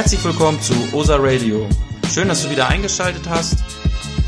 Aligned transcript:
Herzlich 0.00 0.24
willkommen 0.24 0.58
zu 0.62 0.72
OSA 0.94 1.16
Radio. 1.20 1.68
Schön, 2.10 2.28
dass 2.28 2.42
du 2.42 2.50
wieder 2.50 2.68
eingeschaltet 2.68 3.28
hast. 3.28 3.62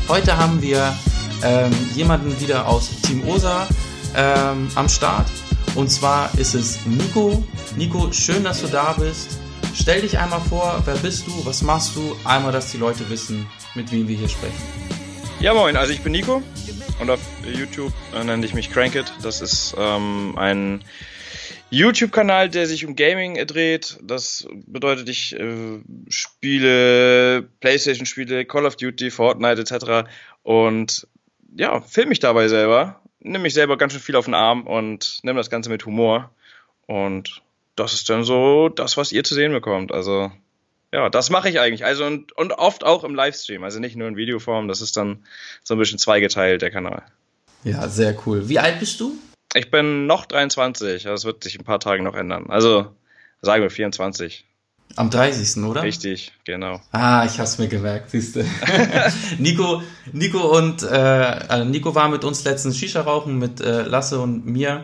Heute 0.07 0.37
haben 0.37 0.61
wir 0.61 0.95
ähm, 1.43 1.71
jemanden 1.95 2.39
wieder 2.39 2.67
aus 2.67 2.91
Team 3.01 3.27
OSA 3.27 3.67
ähm, 4.15 4.67
am 4.75 4.87
Start. 4.87 5.25
Und 5.73 5.89
zwar 5.89 6.29
ist 6.37 6.53
es 6.53 6.85
Nico. 6.85 7.43
Nico, 7.75 8.11
schön, 8.11 8.43
dass 8.43 8.61
du 8.61 8.67
da 8.67 8.93
bist. 8.93 9.39
Stell 9.73 10.01
dich 10.01 10.19
einmal 10.19 10.41
vor, 10.41 10.79
wer 10.85 10.95
bist 10.97 11.25
du, 11.25 11.43
was 11.43 11.63
machst 11.63 11.95
du? 11.95 12.15
Einmal, 12.23 12.51
dass 12.51 12.69
die 12.69 12.77
Leute 12.77 13.09
wissen, 13.09 13.47
mit 13.73 13.91
wem 13.91 14.07
wir 14.07 14.15
hier 14.15 14.29
sprechen. 14.29 14.61
Ja, 15.39 15.55
moin, 15.55 15.75
also 15.75 15.91
ich 15.91 16.03
bin 16.03 16.11
Nico 16.11 16.43
und 16.99 17.09
auf 17.09 17.19
YouTube 17.51 17.93
äh, 18.13 18.23
nenne 18.23 18.45
ich 18.45 18.53
mich 18.53 18.71
Crankit. 18.71 19.11
Das 19.23 19.41
ist 19.41 19.73
ähm, 19.75 20.37
ein 20.37 20.83
YouTube-Kanal, 21.73 22.49
der 22.49 22.67
sich 22.67 22.85
um 22.85 22.95
Gaming 22.95 23.45
dreht. 23.47 23.97
Das 24.03 24.47
bedeutet, 24.67 25.09
ich 25.09 25.35
äh, 25.35 25.79
spiele 26.07 27.41
Playstation-Spiele, 27.61 28.45
Call 28.45 28.65
of 28.65 28.75
Duty, 28.75 29.09
Fortnite 29.09 29.61
etc. 29.61 30.07
Und 30.43 31.07
ja, 31.55 31.81
filme 31.81 32.09
mich 32.09 32.19
dabei 32.19 32.47
selber. 32.47 33.01
Nehme 33.21 33.43
mich 33.43 33.55
selber 33.55 33.77
ganz 33.77 33.93
schön 33.93 34.01
viel 34.01 34.15
auf 34.15 34.25
den 34.25 34.35
Arm 34.35 34.67
und 34.67 35.19
nehme 35.23 35.39
das 35.39 35.49
Ganze 35.49 35.71
mit 35.71 35.85
Humor. 35.87 36.29
Und 36.85 37.41
das 37.75 37.93
ist 37.93 38.07
dann 38.07 38.23
so 38.23 38.69
das, 38.69 38.95
was 38.97 39.11
ihr 39.11 39.23
zu 39.23 39.33
sehen 39.33 39.51
bekommt. 39.51 39.91
Also 39.91 40.31
ja, 40.91 41.09
das 41.09 41.31
mache 41.31 41.49
ich 41.49 41.59
eigentlich. 41.59 41.85
Also 41.85 42.05
und, 42.05 42.33
und 42.33 42.51
oft 42.51 42.83
auch 42.83 43.03
im 43.03 43.15
Livestream. 43.15 43.63
Also 43.63 43.79
nicht 43.79 43.95
nur 43.95 44.07
in 44.07 44.15
Videoform. 44.15 44.67
Das 44.67 44.81
ist 44.81 44.95
dann 44.95 45.25
so 45.63 45.73
ein 45.73 45.79
bisschen 45.79 45.97
zweigeteilt, 45.97 46.61
der 46.61 46.69
Kanal. 46.69 47.01
Ja, 47.63 47.87
sehr 47.87 48.15
cool. 48.27 48.47
Wie 48.47 48.59
alt 48.59 48.79
bist 48.79 48.99
du? 48.99 49.17
Ich 49.53 49.69
bin 49.69 50.07
noch 50.07 50.25
23, 50.25 51.03
das 51.03 51.25
wird 51.25 51.43
sich 51.43 51.59
ein 51.59 51.63
paar 51.63 51.79
Tage 51.79 52.01
noch 52.03 52.15
ändern. 52.15 52.49
Also 52.49 52.87
sagen 53.41 53.61
wir 53.61 53.69
24. 53.69 54.45
Am 54.95 55.09
30. 55.09 55.63
oder? 55.63 55.81
Richtig, 55.81 56.33
genau. 56.43 56.79
Ah, 56.91 57.25
ich 57.25 57.39
hab's 57.39 57.57
mir 57.57 57.67
gemerkt, 57.67 58.11
siehst 58.11 58.35
du. 58.35 58.45
Nico, 59.39 59.81
Nico 60.11 60.57
und 60.57 60.83
äh, 60.83 60.87
also 60.87 61.65
Nico 61.65 61.95
war 61.95 62.09
mit 62.09 62.23
uns 62.23 62.43
letztens 62.43 62.77
Shisha 62.77 63.01
rauchen 63.01 63.39
mit 63.39 63.59
äh, 63.59 63.83
Lasse 63.83 64.19
und 64.19 64.45
mir. 64.45 64.83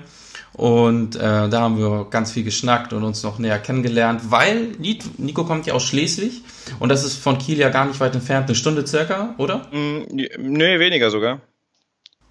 Und 0.53 1.15
äh, 1.15 1.19
da 1.47 1.61
haben 1.61 1.77
wir 1.77 2.07
ganz 2.09 2.31
viel 2.31 2.43
geschnackt 2.43 2.91
und 2.91 3.03
uns 3.03 3.21
noch 3.23 3.37
näher 3.37 3.59
kennengelernt, 3.59 4.23
weil 4.29 4.71
Nico 4.79 5.45
kommt 5.45 5.67
ja 5.67 5.73
aus 5.73 5.83
Schleswig 5.83 6.41
und 6.79 6.89
das 6.89 7.05
ist 7.05 7.17
von 7.17 7.37
Kiel 7.37 7.59
ja 7.59 7.69
gar 7.69 7.85
nicht 7.85 7.99
weit 7.99 8.15
entfernt, 8.15 8.47
eine 8.47 8.55
Stunde 8.55 8.85
circa, 8.85 9.35
oder? 9.37 9.67
Mm, 9.71 10.05
nee, 10.09 10.79
weniger 10.79 11.11
sogar. 11.11 11.41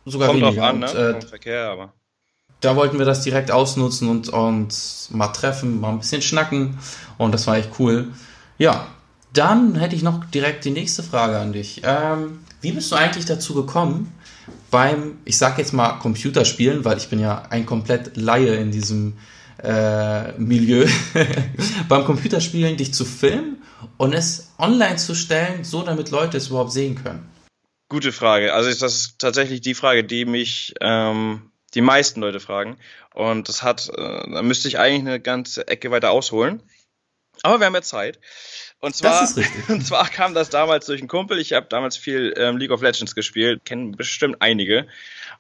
Sogar 0.05 0.29
Kommt 0.29 0.43
weniger. 0.43 0.61
drauf 0.61 0.71
an, 0.71 0.79
ne? 0.81 1.15
Und, 1.15 1.25
äh, 1.25 1.27
Verkehr, 1.27 1.71
aber. 1.71 1.95
Da 2.61 2.77
wollten 2.77 2.99
wir 2.99 3.07
das 3.07 3.23
direkt 3.23 3.51
ausnutzen 3.51 4.09
und 4.09 4.29
uns 4.29 5.09
mal 5.13 5.29
treffen, 5.29 5.81
mal 5.81 5.91
ein 5.91 5.99
bisschen 5.99 6.23
schnacken. 6.23 6.79
Und 7.17 7.33
das 7.33 7.47
war 7.47 7.57
echt 7.57 7.71
cool. 7.79 8.09
Ja, 8.59 8.89
dann 9.33 9.77
hätte 9.77 9.95
ich 9.95 10.03
noch 10.03 10.25
direkt 10.27 10.65
die 10.65 10.71
nächste 10.71 11.03
Frage 11.03 11.39
an 11.39 11.53
dich. 11.53 11.83
Ähm, 11.85 12.41
wie 12.61 12.73
bist 12.73 12.91
du 12.91 12.97
eigentlich 12.97 13.25
dazu 13.25 13.55
gekommen, 13.55 14.13
beim, 14.71 15.19
ich 15.25 15.39
sag 15.39 15.59
jetzt 15.59 15.73
mal 15.73 15.99
Computerspielen, 15.99 16.85
weil 16.85 16.99
ich 16.99 17.09
bin 17.09 17.21
ja 17.21 17.43
ein 17.51 17.67
komplett 17.67 18.17
Laie 18.17 18.57
in 18.57 18.71
diesem 18.71 19.15
äh, 19.63 20.33
Milieu, 20.33 20.87
beim 21.89 22.05
Computerspielen 22.05 22.77
dich 22.77 22.95
zu 22.95 23.05
filmen 23.05 23.63
und 23.97 24.13
es 24.13 24.53
online 24.59 24.97
zu 24.97 25.15
stellen, 25.15 25.65
so 25.65 25.83
damit 25.83 26.11
Leute 26.11 26.37
es 26.37 26.49
überhaupt 26.49 26.73
sehen 26.73 27.03
können? 27.03 27.29
Gute 27.89 28.13
Frage. 28.13 28.53
Also 28.53 28.69
ist 28.69 28.83
das 28.83 29.15
tatsächlich 29.19 29.61
die 29.63 29.75
Frage, 29.75 30.05
die 30.05 30.25
mich 30.25 30.75
ähm, 30.81 31.48
die 31.75 31.81
meisten 31.81 32.21
Leute 32.21 32.41
fragen. 32.41 32.79
Und 33.15 33.49
das 33.49 33.63
hat, 33.63 33.89
äh, 33.89 34.31
da 34.31 34.43
müsste 34.43 34.69
ich 34.69 34.79
eigentlich 34.79 35.01
eine 35.01 35.21
ganze 35.21 35.69
Ecke 35.69 35.91
weiter 35.91 36.11
ausholen. 36.11 36.63
Aber 37.43 37.61
wir 37.61 37.67
haben 37.67 37.75
ja 37.75 37.83
Zeit. 37.83 38.19
Und 38.81 38.95
zwar, 38.95 39.29
und 39.69 39.85
zwar 39.85 40.09
kam 40.09 40.35
das 40.35 40.51
damals 40.51 40.87
durch 40.87 41.01
einen 41.01 41.09
Kumpel. 41.09 41.39
Ich 41.39 41.53
habe 41.53 41.67
damals 41.69 41.97
viel 41.97 42.33
ähm, 42.37 42.59
League 42.59 42.71
of 42.71 42.83
Legends 42.83 43.15
gespielt, 43.15 43.65
kennen 43.65 43.93
bestimmt 43.93 44.37
einige. 44.41 44.87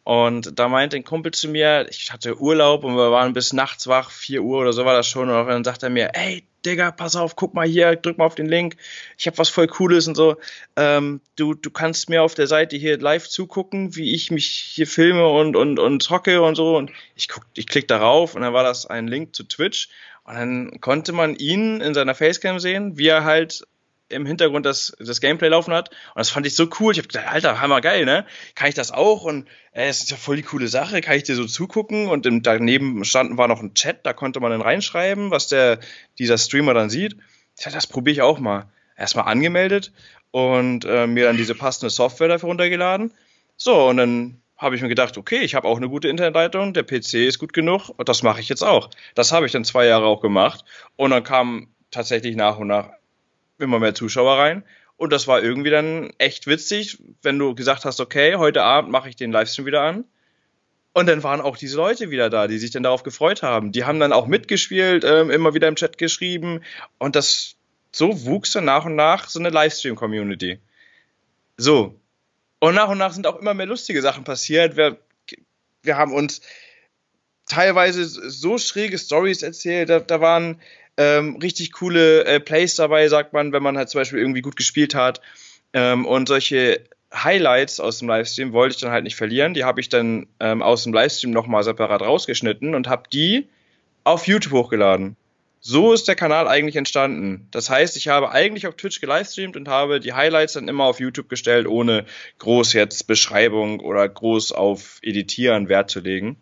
Und 0.02 0.58
da 0.58 0.68
meinte 0.68 0.96
ein 0.96 1.04
Kumpel 1.04 1.32
zu 1.32 1.48
mir, 1.48 1.86
ich 1.90 2.12
hatte 2.12 2.40
Urlaub 2.40 2.82
und 2.82 2.96
wir 2.96 3.10
waren 3.12 3.34
bis 3.34 3.52
nachts 3.52 3.86
wach, 3.86 4.10
4 4.10 4.42
Uhr 4.42 4.60
oder 4.60 4.72
so 4.72 4.84
war 4.84 4.94
das 4.94 5.06
schon. 5.06 5.28
Und 5.28 5.46
dann 5.46 5.64
sagt 5.64 5.82
er 5.82 5.90
mir, 5.90 6.10
ey, 6.14 6.44
Digga, 6.66 6.90
pass 6.90 7.14
auf, 7.14 7.36
guck 7.36 7.54
mal 7.54 7.66
hier, 7.66 7.94
drück 7.94 8.18
mal 8.18 8.24
auf 8.24 8.34
den 8.34 8.48
Link. 8.48 8.76
Ich 9.16 9.26
habe 9.26 9.38
was 9.38 9.48
voll 9.48 9.68
Cooles 9.68 10.08
und 10.08 10.16
so. 10.16 10.36
Ähm, 10.76 11.20
du, 11.36 11.54
du 11.54 11.70
kannst 11.70 12.08
mir 12.08 12.22
auf 12.22 12.34
der 12.34 12.48
Seite 12.48 12.76
hier 12.76 12.98
live 12.98 13.28
zugucken, 13.28 13.94
wie 13.94 14.14
ich 14.14 14.32
mich 14.32 14.46
hier 14.48 14.86
filme 14.86 15.28
und, 15.28 15.54
und, 15.54 15.78
und 15.78 16.02
zocke 16.02 16.42
und 16.42 16.56
so. 16.56 16.76
Und 16.76 16.90
ich, 17.14 17.28
guck, 17.28 17.44
ich 17.54 17.68
klick 17.68 17.86
darauf 17.86 18.34
und 18.34 18.42
dann 18.42 18.52
war 18.52 18.64
das 18.64 18.86
ein 18.86 19.06
Link 19.06 19.36
zu 19.36 19.44
Twitch. 19.44 19.88
Und 20.28 20.34
dann 20.34 20.80
konnte 20.82 21.12
man 21.12 21.36
ihn 21.36 21.80
in 21.80 21.94
seiner 21.94 22.14
Facecam 22.14 22.60
sehen, 22.60 22.98
wie 22.98 23.06
er 23.06 23.24
halt 23.24 23.66
im 24.10 24.26
Hintergrund 24.26 24.66
das, 24.66 24.94
das 24.98 25.22
Gameplay 25.22 25.48
laufen 25.48 25.72
hat. 25.72 25.88
Und 25.88 26.18
das 26.18 26.28
fand 26.28 26.44
ich 26.44 26.54
so 26.54 26.68
cool. 26.78 26.92
Ich 26.92 26.98
habe 26.98 27.08
gedacht, 27.08 27.28
Alter, 27.28 27.62
hammer 27.62 27.80
geil, 27.80 28.04
ne? 28.04 28.26
Kann 28.54 28.68
ich 28.68 28.74
das 28.74 28.90
auch? 28.90 29.24
Und 29.24 29.48
äh, 29.72 29.88
es 29.88 30.00
ist 30.00 30.10
ja 30.10 30.18
voll 30.18 30.36
die 30.36 30.42
coole 30.42 30.68
Sache. 30.68 31.00
Kann 31.00 31.16
ich 31.16 31.22
dir 31.22 31.34
so 31.34 31.46
zugucken? 31.46 32.08
Und 32.08 32.26
im, 32.26 32.42
daneben 32.42 33.06
standen 33.06 33.38
war 33.38 33.48
noch 33.48 33.62
ein 33.62 33.72
Chat, 33.72 34.04
da 34.04 34.12
konnte 34.12 34.40
man 34.40 34.50
dann 34.50 34.60
reinschreiben, 34.60 35.30
was 35.30 35.48
der 35.48 35.80
dieser 36.18 36.36
Streamer 36.36 36.74
dann 36.74 36.90
sieht. 36.90 37.16
Ich 37.56 37.64
dachte, 37.64 37.76
das 37.76 37.86
probiere 37.86 38.12
ich 38.12 38.22
auch 38.22 38.38
mal. 38.38 38.66
Erstmal 38.98 39.32
angemeldet 39.32 39.92
und 40.30 40.84
äh, 40.84 41.06
mir 41.06 41.24
dann 41.24 41.38
diese 41.38 41.54
passende 41.54 41.88
Software 41.88 42.28
dafür 42.28 42.50
runtergeladen. 42.50 43.14
So, 43.56 43.88
und 43.88 43.96
dann 43.96 44.42
habe 44.58 44.76
ich 44.76 44.82
mir 44.82 44.88
gedacht, 44.88 45.16
okay, 45.16 45.38
ich 45.38 45.54
habe 45.54 45.66
auch 45.66 45.76
eine 45.76 45.88
gute 45.88 46.08
Internetleitung, 46.08 46.74
der 46.74 46.82
PC 46.82 47.14
ist 47.14 47.38
gut 47.38 47.52
genug 47.52 47.88
und 47.96 48.08
das 48.08 48.22
mache 48.22 48.40
ich 48.40 48.48
jetzt 48.48 48.62
auch. 48.62 48.90
Das 49.14 49.32
habe 49.32 49.46
ich 49.46 49.52
dann 49.52 49.64
zwei 49.64 49.86
Jahre 49.86 50.06
auch 50.06 50.20
gemacht 50.20 50.64
und 50.96 51.10
dann 51.10 51.22
kamen 51.22 51.68
tatsächlich 51.90 52.36
nach 52.36 52.58
und 52.58 52.66
nach 52.66 52.90
immer 53.58 53.78
mehr 53.78 53.94
Zuschauer 53.94 54.38
rein 54.38 54.64
und 54.98 55.12
das 55.12 55.28
war 55.28 55.42
irgendwie 55.42 55.70
dann 55.70 56.12
echt 56.18 56.48
witzig, 56.48 56.98
wenn 57.22 57.38
du 57.38 57.54
gesagt 57.54 57.84
hast, 57.84 58.00
okay, 58.00 58.34
heute 58.34 58.64
Abend 58.64 58.90
mache 58.90 59.08
ich 59.08 59.14
den 59.14 59.30
Livestream 59.30 59.64
wieder 59.64 59.82
an. 59.82 60.04
Und 60.92 61.06
dann 61.06 61.22
waren 61.22 61.40
auch 61.40 61.56
diese 61.56 61.76
Leute 61.76 62.10
wieder 62.10 62.28
da, 62.30 62.48
die 62.48 62.58
sich 62.58 62.72
dann 62.72 62.82
darauf 62.82 63.04
gefreut 63.04 63.44
haben. 63.44 63.70
Die 63.70 63.84
haben 63.84 64.00
dann 64.00 64.12
auch 64.12 64.26
mitgespielt, 64.26 65.04
ähm, 65.04 65.30
immer 65.30 65.54
wieder 65.54 65.68
im 65.68 65.76
Chat 65.76 65.98
geschrieben. 65.98 66.64
Und 66.98 67.14
das 67.14 67.54
so 67.92 68.24
wuchs 68.26 68.50
dann 68.50 68.64
nach 68.64 68.86
und 68.86 68.96
nach 68.96 69.28
so 69.28 69.38
eine 69.38 69.50
Livestream-Community. 69.50 70.58
So. 71.56 71.94
Und 72.60 72.74
nach 72.74 72.88
und 72.88 72.98
nach 72.98 73.12
sind 73.12 73.26
auch 73.26 73.38
immer 73.38 73.54
mehr 73.54 73.66
lustige 73.66 74.02
Sachen 74.02 74.24
passiert. 74.24 74.76
Wir, 74.76 74.98
wir 75.82 75.96
haben 75.96 76.12
uns 76.12 76.40
teilweise 77.46 78.04
so 78.04 78.58
schräge 78.58 78.98
Stories 78.98 79.42
erzählt. 79.42 79.88
Da, 79.88 80.00
da 80.00 80.20
waren 80.20 80.60
ähm, 80.96 81.36
richtig 81.36 81.72
coole 81.72 82.24
äh, 82.24 82.40
Plays 82.40 82.74
dabei, 82.74 83.08
sagt 83.08 83.32
man, 83.32 83.52
wenn 83.52 83.62
man 83.62 83.76
halt 83.76 83.88
zum 83.88 84.00
Beispiel 84.00 84.18
irgendwie 84.18 84.42
gut 84.42 84.56
gespielt 84.56 84.94
hat. 84.94 85.20
Ähm, 85.72 86.04
und 86.06 86.28
solche 86.28 86.84
Highlights 87.14 87.80
aus 87.80 88.00
dem 88.00 88.08
Livestream 88.08 88.52
wollte 88.52 88.74
ich 88.74 88.80
dann 88.80 88.90
halt 88.90 89.04
nicht 89.04 89.16
verlieren. 89.16 89.54
Die 89.54 89.64
habe 89.64 89.80
ich 89.80 89.88
dann 89.88 90.26
ähm, 90.40 90.62
aus 90.62 90.82
dem 90.82 90.92
Livestream 90.92 91.30
nochmal 91.30 91.62
separat 91.62 92.02
rausgeschnitten 92.02 92.74
und 92.74 92.88
habe 92.88 93.04
die 93.12 93.48
auf 94.04 94.26
YouTube 94.26 94.52
hochgeladen. 94.52 95.16
So 95.70 95.92
ist 95.92 96.08
der 96.08 96.14
Kanal 96.14 96.48
eigentlich 96.48 96.76
entstanden. 96.76 97.46
Das 97.50 97.68
heißt, 97.68 97.98
ich 97.98 98.08
habe 98.08 98.30
eigentlich 98.30 98.66
auf 98.66 98.76
Twitch 98.76 99.02
gelivestreamt 99.02 99.54
und 99.54 99.68
habe 99.68 100.00
die 100.00 100.14
Highlights 100.14 100.54
dann 100.54 100.66
immer 100.66 100.84
auf 100.84 100.98
YouTube 100.98 101.28
gestellt, 101.28 101.66
ohne 101.66 102.06
groß 102.38 102.72
jetzt 102.72 103.06
Beschreibung 103.06 103.80
oder 103.80 104.08
groß 104.08 104.52
auf 104.52 104.98
Editieren 105.02 105.68
Wert 105.68 105.90
zu 105.90 106.00
legen. 106.00 106.38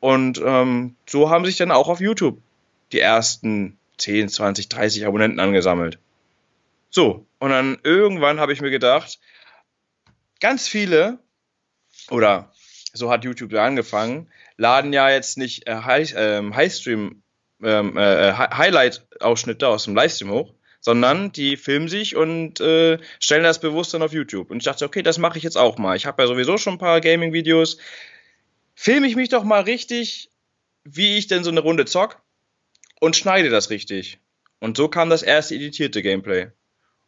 Und 0.00 0.42
ähm, 0.44 0.96
so 1.08 1.30
haben 1.30 1.44
sich 1.44 1.56
dann 1.56 1.70
auch 1.70 1.86
auf 1.86 2.00
YouTube 2.00 2.42
die 2.90 2.98
ersten 2.98 3.78
10, 3.98 4.28
20, 4.28 4.68
30 4.68 5.06
Abonnenten 5.06 5.38
angesammelt. 5.38 6.00
So, 6.90 7.28
und 7.38 7.50
dann 7.50 7.78
irgendwann 7.84 8.40
habe 8.40 8.52
ich 8.52 8.60
mir 8.60 8.72
gedacht, 8.72 9.20
ganz 10.40 10.66
viele, 10.66 11.20
oder 12.10 12.50
so 12.92 13.08
hat 13.08 13.22
YouTube 13.22 13.54
angefangen, 13.54 14.26
laden 14.56 14.92
ja 14.92 15.08
jetzt 15.10 15.38
nicht 15.38 15.68
äh, 15.68 15.76
High, 15.76 16.12
ähm, 16.16 16.56
Highstream 16.56 17.22
ähm, 17.62 17.96
äh, 17.96 18.32
Highlight-Ausschnitte 18.32 19.68
aus 19.68 19.84
dem 19.84 19.94
Livestream 19.94 20.30
hoch, 20.30 20.54
sondern 20.80 21.32
die 21.32 21.56
filmen 21.56 21.88
sich 21.88 22.16
und 22.16 22.60
äh, 22.60 22.98
stellen 23.20 23.44
das 23.44 23.60
bewusst 23.60 23.94
dann 23.94 24.02
auf 24.02 24.12
YouTube. 24.12 24.50
Und 24.50 24.58
ich 24.58 24.64
dachte, 24.64 24.84
okay, 24.84 25.02
das 25.02 25.18
mache 25.18 25.38
ich 25.38 25.44
jetzt 25.44 25.58
auch 25.58 25.78
mal. 25.78 25.96
Ich 25.96 26.06
habe 26.06 26.22
ja 26.22 26.28
sowieso 26.28 26.56
schon 26.58 26.74
ein 26.74 26.78
paar 26.78 27.00
Gaming-Videos. 27.00 27.78
Filme 28.74 29.06
ich 29.06 29.16
mich 29.16 29.28
doch 29.28 29.44
mal 29.44 29.62
richtig, 29.62 30.30
wie 30.84 31.18
ich 31.18 31.26
denn 31.26 31.44
so 31.44 31.50
eine 31.50 31.60
Runde 31.60 31.84
zock 31.84 32.22
und 33.00 33.16
schneide 33.16 33.50
das 33.50 33.70
richtig. 33.70 34.20
Und 34.60 34.76
so 34.76 34.88
kam 34.88 35.10
das 35.10 35.22
erste 35.22 35.54
editierte 35.54 36.02
Gameplay. 36.02 36.48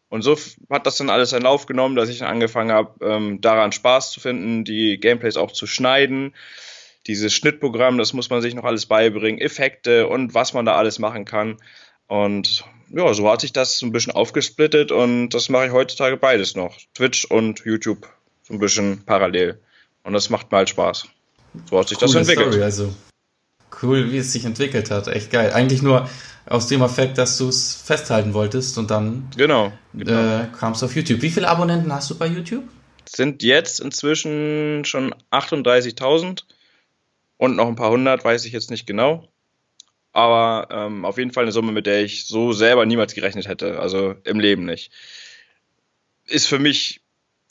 Und 0.09 0.23
so 0.23 0.37
hat 0.69 0.87
das 0.87 0.97
dann 0.97 1.09
alles 1.09 1.31
seinen 1.31 1.43
Lauf 1.43 1.67
genommen, 1.67 1.95
dass 1.95 2.09
ich 2.09 2.19
dann 2.19 2.29
angefangen 2.29 2.73
habe, 2.73 3.05
ähm, 3.05 3.41
daran 3.41 3.71
Spaß 3.71 4.11
zu 4.11 4.19
finden, 4.21 4.65
die 4.65 4.99
Gameplays 4.99 5.37
auch 5.37 5.53
zu 5.53 5.67
schneiden. 5.69 6.35
Dieses 7.07 7.33
Schnittprogramm, 7.33 7.99
das 7.99 8.13
muss 8.13 8.31
man 8.31 8.43
sich 8.43 8.55
noch 8.55 8.65
alles 8.65 8.87
beibringen, 8.87 9.41
Effekte 9.41 10.07
und 10.07 10.35
was 10.35 10.53
man 10.53 10.67
da 10.67 10.77
alles 10.77 10.99
machen 10.99 11.25
kann. 11.25 11.57
Und 12.07 12.65
ja, 12.91 13.15
so 13.15 13.31
hat 13.31 13.41
sich 13.41 13.53
das 13.53 13.79
so 13.79 13.87
ein 13.87 13.93
bisschen 13.93 14.13
aufgesplittet 14.13 14.93
und 14.93 15.31
das 15.31 15.49
mache 15.49 15.67
ich 15.67 15.73
heutzutage 15.73 16.17
beides 16.17 16.57
noch. 16.57 16.77
Twitch 16.95 17.25
und 17.25 17.61
YouTube 17.65 18.09
so 18.43 18.55
ein 18.55 18.59
bisschen 18.59 19.05
parallel. 19.05 19.61
Und 20.03 20.13
das 20.13 20.29
macht 20.29 20.51
mir 20.51 20.59
halt 20.59 20.69
Spaß. 20.69 21.07
So 21.69 21.79
hat 21.79 21.89
sich 21.89 21.99
das 21.99 22.11
Coole 22.11 22.21
entwickelt. 22.21 22.53
Story, 22.53 22.65
also. 22.65 22.95
Cool, 23.83 24.11
wie 24.13 24.19
es 24.19 24.33
sich 24.33 24.45
entwickelt 24.45 24.91
hat. 24.91 25.09
Echt 25.09 25.31
geil. 25.31 25.53
Eigentlich 25.53 25.83
nur 25.83 26.09
aus 26.47 26.67
dem 26.67 26.83
Effekt, 26.83 27.17
dass 27.19 27.39
du 27.39 27.49
es 27.49 27.75
festhalten 27.75 28.35
wolltest 28.35 28.77
und 28.77 28.91
dann 28.91 29.31
genau, 29.37 29.73
genau. 29.95 30.41
Äh, 30.41 30.49
kam 30.59 30.73
es 30.73 30.83
auf 30.83 30.95
YouTube. 30.97 31.23
Wie 31.23 31.31
viele 31.31 31.49
Abonnenten 31.49 31.93
hast 31.93 32.11
du 32.11 32.19
bei 32.19 32.27
YouTube? 32.27 32.65
Sind 33.09 33.43
jetzt 33.43 33.81
inzwischen 33.81 34.85
schon 34.85 35.15
38.000 35.31 36.43
und 37.41 37.57
noch 37.57 37.69
ein 37.69 37.75
paar 37.75 37.91
hundert, 37.91 38.23
weiß 38.23 38.45
ich 38.45 38.53
jetzt 38.53 38.71
nicht 38.71 38.87
genau. 38.87 39.27
Aber 40.13 40.69
ähm, 40.71 41.07
auf 41.07 41.17
jeden 41.17 41.33
Fall 41.33 41.45
eine 41.45 41.53
Summe, 41.53 41.73
mit 41.73 41.87
der 41.87 42.03
ich 42.03 42.27
so 42.27 42.53
selber 42.53 42.85
niemals 42.85 43.15
gerechnet 43.15 43.49
hätte. 43.49 43.81
Also 43.81 44.15
im 44.25 44.39
Leben 44.39 44.67
nicht. 44.67 44.93
Ist 46.27 46.49
für 46.49 46.59
mich 46.59 47.01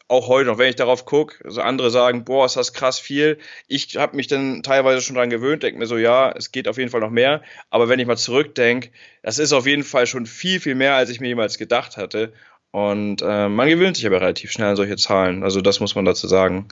auch 0.08 0.28
heute 0.28 0.48
noch, 0.48 0.60
wenn 0.60 0.70
ich 0.70 0.76
darauf 0.76 1.06
gucke, 1.06 1.38
so 1.50 1.62
andere 1.62 1.90
sagen, 1.90 2.24
boah, 2.24 2.46
ist 2.46 2.56
das 2.56 2.74
krass 2.74 3.00
viel. 3.00 3.40
Ich 3.68 3.98
habe 3.98 4.16
mich 4.16 4.28
dann 4.28 4.62
teilweise 4.62 5.02
schon 5.02 5.16
dran 5.16 5.32
gewöhnt, 5.32 5.64
denke 5.64 5.80
mir 5.80 5.88
so, 5.88 5.98
ja, 5.98 6.32
es 6.38 6.52
geht 6.52 6.68
auf 6.68 6.78
jeden 6.78 6.92
Fall 6.92 7.02
noch 7.02 7.10
mehr. 7.10 7.42
Aber 7.72 7.90
wenn 7.90 8.00
ich 8.00 8.06
mal 8.06 8.16
zurückdenke, 8.16 8.92
das 9.24 9.40
ist 9.40 9.54
auf 9.54 9.66
jeden 9.66 9.84
Fall 9.84 10.06
schon 10.06 10.28
viel, 10.28 10.60
viel 10.60 10.76
mehr, 10.76 10.94
als 10.96 11.10
ich 11.10 11.20
mir 11.20 11.30
jemals 11.30 11.58
gedacht 11.58 11.98
hatte. 11.98 12.32
Und 12.70 13.24
äh, 13.24 13.50
man 13.50 13.68
gewöhnt 13.68 13.96
sich 13.96 14.06
aber 14.06 14.22
relativ 14.22 14.52
schnell 14.52 14.70
an 14.70 14.76
solche 14.76 14.98
Zahlen. 14.98 15.42
Also 15.42 15.62
das 15.62 15.80
muss 15.80 15.96
man 15.96 16.06
dazu 16.06 16.28
sagen. 16.28 16.68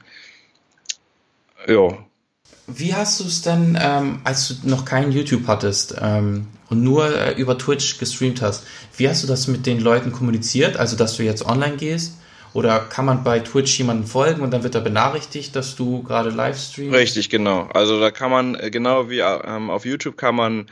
Ja. 1.67 2.05
Wie 2.67 2.93
hast 2.93 3.19
du 3.19 3.23
es 3.23 3.41
denn, 3.41 3.77
ähm, 3.81 4.19
als 4.25 4.49
du 4.49 4.69
noch 4.69 4.83
kein 4.83 5.11
YouTube 5.11 5.47
hattest 5.47 5.95
ähm, 6.01 6.47
und 6.69 6.83
nur 6.83 7.15
äh, 7.17 7.33
über 7.39 7.57
Twitch 7.57 7.97
gestreamt 7.97 8.41
hast, 8.41 8.65
wie 8.97 9.07
hast 9.07 9.23
du 9.23 9.27
das 9.27 9.47
mit 9.47 9.65
den 9.65 9.79
Leuten 9.79 10.11
kommuniziert? 10.11 10.75
Also, 10.75 10.97
dass 10.97 11.15
du 11.15 11.23
jetzt 11.23 11.45
online 11.45 11.77
gehst? 11.77 12.17
Oder 12.53 12.79
kann 12.79 13.05
man 13.05 13.23
bei 13.23 13.39
Twitch 13.39 13.77
jemanden 13.77 14.07
folgen 14.07 14.41
und 14.41 14.51
dann 14.51 14.63
wird 14.63 14.75
er 14.75 14.81
benachrichtigt, 14.81 15.55
dass 15.55 15.75
du 15.75 16.01
gerade 16.03 16.29
live 16.29 16.59
streamst? 16.59 16.95
Richtig, 16.95 17.29
genau. 17.29 17.69
Also 17.73 17.99
da 17.99 18.09
kann 18.09 18.31
man, 18.31 18.55
äh, 18.55 18.71
genau 18.71 19.09
wie 19.09 19.19
ähm, 19.19 19.69
auf 19.69 19.85
YouTube 19.85 20.17
kann 20.17 20.35
man 20.35 20.65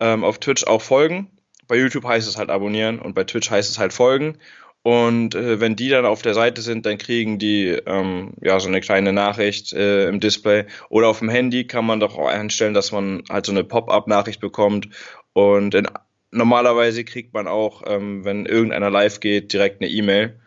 ähm, 0.00 0.24
auf 0.24 0.38
Twitch 0.40 0.64
auch 0.64 0.82
folgen. 0.82 1.30
Bei 1.68 1.76
YouTube 1.76 2.04
heißt 2.04 2.26
es 2.26 2.36
halt 2.36 2.50
abonnieren 2.50 2.98
und 2.98 3.14
bei 3.14 3.22
Twitch 3.22 3.48
heißt 3.48 3.70
es 3.70 3.78
halt 3.78 3.92
folgen. 3.92 4.38
Und 4.82 5.34
äh, 5.34 5.60
wenn 5.60 5.76
die 5.76 5.90
dann 5.90 6.06
auf 6.06 6.22
der 6.22 6.34
Seite 6.34 6.62
sind, 6.62 6.86
dann 6.86 6.96
kriegen 6.96 7.38
die 7.38 7.66
ähm, 7.68 8.32
ja 8.40 8.58
so 8.60 8.68
eine 8.68 8.80
kleine 8.80 9.12
Nachricht 9.12 9.72
äh, 9.74 10.08
im 10.08 10.20
Display. 10.20 10.64
Oder 10.88 11.08
auf 11.08 11.18
dem 11.18 11.28
Handy 11.28 11.66
kann 11.66 11.84
man 11.84 12.00
doch 12.00 12.16
auch 12.16 12.28
einstellen, 12.28 12.72
dass 12.74 12.90
man 12.92 13.22
halt 13.28 13.44
so 13.44 13.52
eine 13.52 13.64
Pop-up-Nachricht 13.64 14.40
bekommt. 14.40 14.88
Und 15.34 15.74
in, 15.74 15.86
normalerweise 16.30 17.04
kriegt 17.04 17.34
man 17.34 17.46
auch, 17.46 17.82
ähm, 17.86 18.24
wenn 18.24 18.46
irgendeiner 18.46 18.90
live 18.90 19.20
geht, 19.20 19.52
direkt 19.52 19.82
eine 19.82 19.90
E-Mail. 19.90 20.40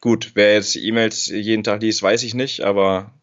Gut, 0.00 0.32
wer 0.34 0.54
jetzt 0.54 0.76
E-Mails 0.76 1.28
jeden 1.28 1.62
Tag 1.62 1.80
liest, 1.80 2.02
weiß 2.02 2.24
ich 2.24 2.34
nicht, 2.34 2.60
aber 2.60 3.13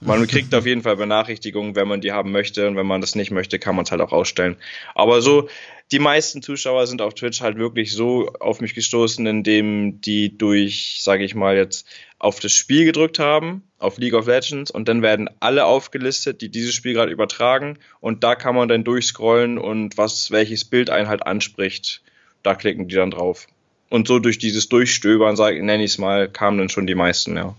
man 0.00 0.26
kriegt 0.28 0.54
auf 0.54 0.66
jeden 0.66 0.82
Fall 0.82 0.96
Benachrichtigungen, 0.96 1.74
wenn 1.74 1.88
man 1.88 2.00
die 2.00 2.12
haben 2.12 2.32
möchte 2.32 2.68
und 2.68 2.76
wenn 2.76 2.86
man 2.86 3.00
das 3.00 3.14
nicht 3.14 3.30
möchte, 3.30 3.58
kann 3.58 3.76
man 3.76 3.84
es 3.84 3.90
halt 3.90 4.00
auch 4.00 4.12
ausstellen. 4.12 4.56
Aber 4.94 5.20
so, 5.22 5.48
die 5.90 5.98
meisten 5.98 6.42
Zuschauer 6.42 6.86
sind 6.86 7.00
auf 7.00 7.14
Twitch 7.14 7.40
halt 7.40 7.56
wirklich 7.56 7.92
so 7.92 8.30
auf 8.40 8.60
mich 8.60 8.74
gestoßen, 8.74 9.26
indem 9.26 10.00
die 10.00 10.36
durch, 10.36 10.98
sage 11.00 11.24
ich 11.24 11.34
mal 11.34 11.56
jetzt, 11.56 11.86
auf 12.18 12.40
das 12.40 12.52
Spiel 12.52 12.84
gedrückt 12.84 13.18
haben, 13.18 13.62
auf 13.78 13.96
League 13.98 14.14
of 14.14 14.26
Legends 14.26 14.70
und 14.70 14.88
dann 14.88 15.02
werden 15.02 15.30
alle 15.40 15.64
aufgelistet, 15.64 16.40
die 16.42 16.50
dieses 16.50 16.74
Spiel 16.74 16.92
gerade 16.92 17.12
übertragen 17.12 17.78
und 18.00 18.22
da 18.22 18.34
kann 18.34 18.54
man 18.54 18.68
dann 18.68 18.84
durchscrollen 18.84 19.56
und 19.56 19.96
was 19.96 20.30
welches 20.30 20.64
Bild 20.64 20.90
einen 20.90 21.08
halt 21.08 21.26
anspricht, 21.26 22.02
da 22.42 22.54
klicken 22.54 22.88
die 22.88 22.96
dann 22.96 23.10
drauf. 23.10 23.46
Und 23.88 24.06
so 24.06 24.18
durch 24.18 24.38
dieses 24.38 24.68
Durchstöbern, 24.68 25.36
nenne 25.36 25.84
ich 25.84 25.92
es 25.92 25.98
mal, 25.98 26.28
kamen 26.28 26.58
dann 26.58 26.68
schon 26.68 26.86
die 26.86 26.94
meisten, 26.94 27.36
ja. 27.36 27.54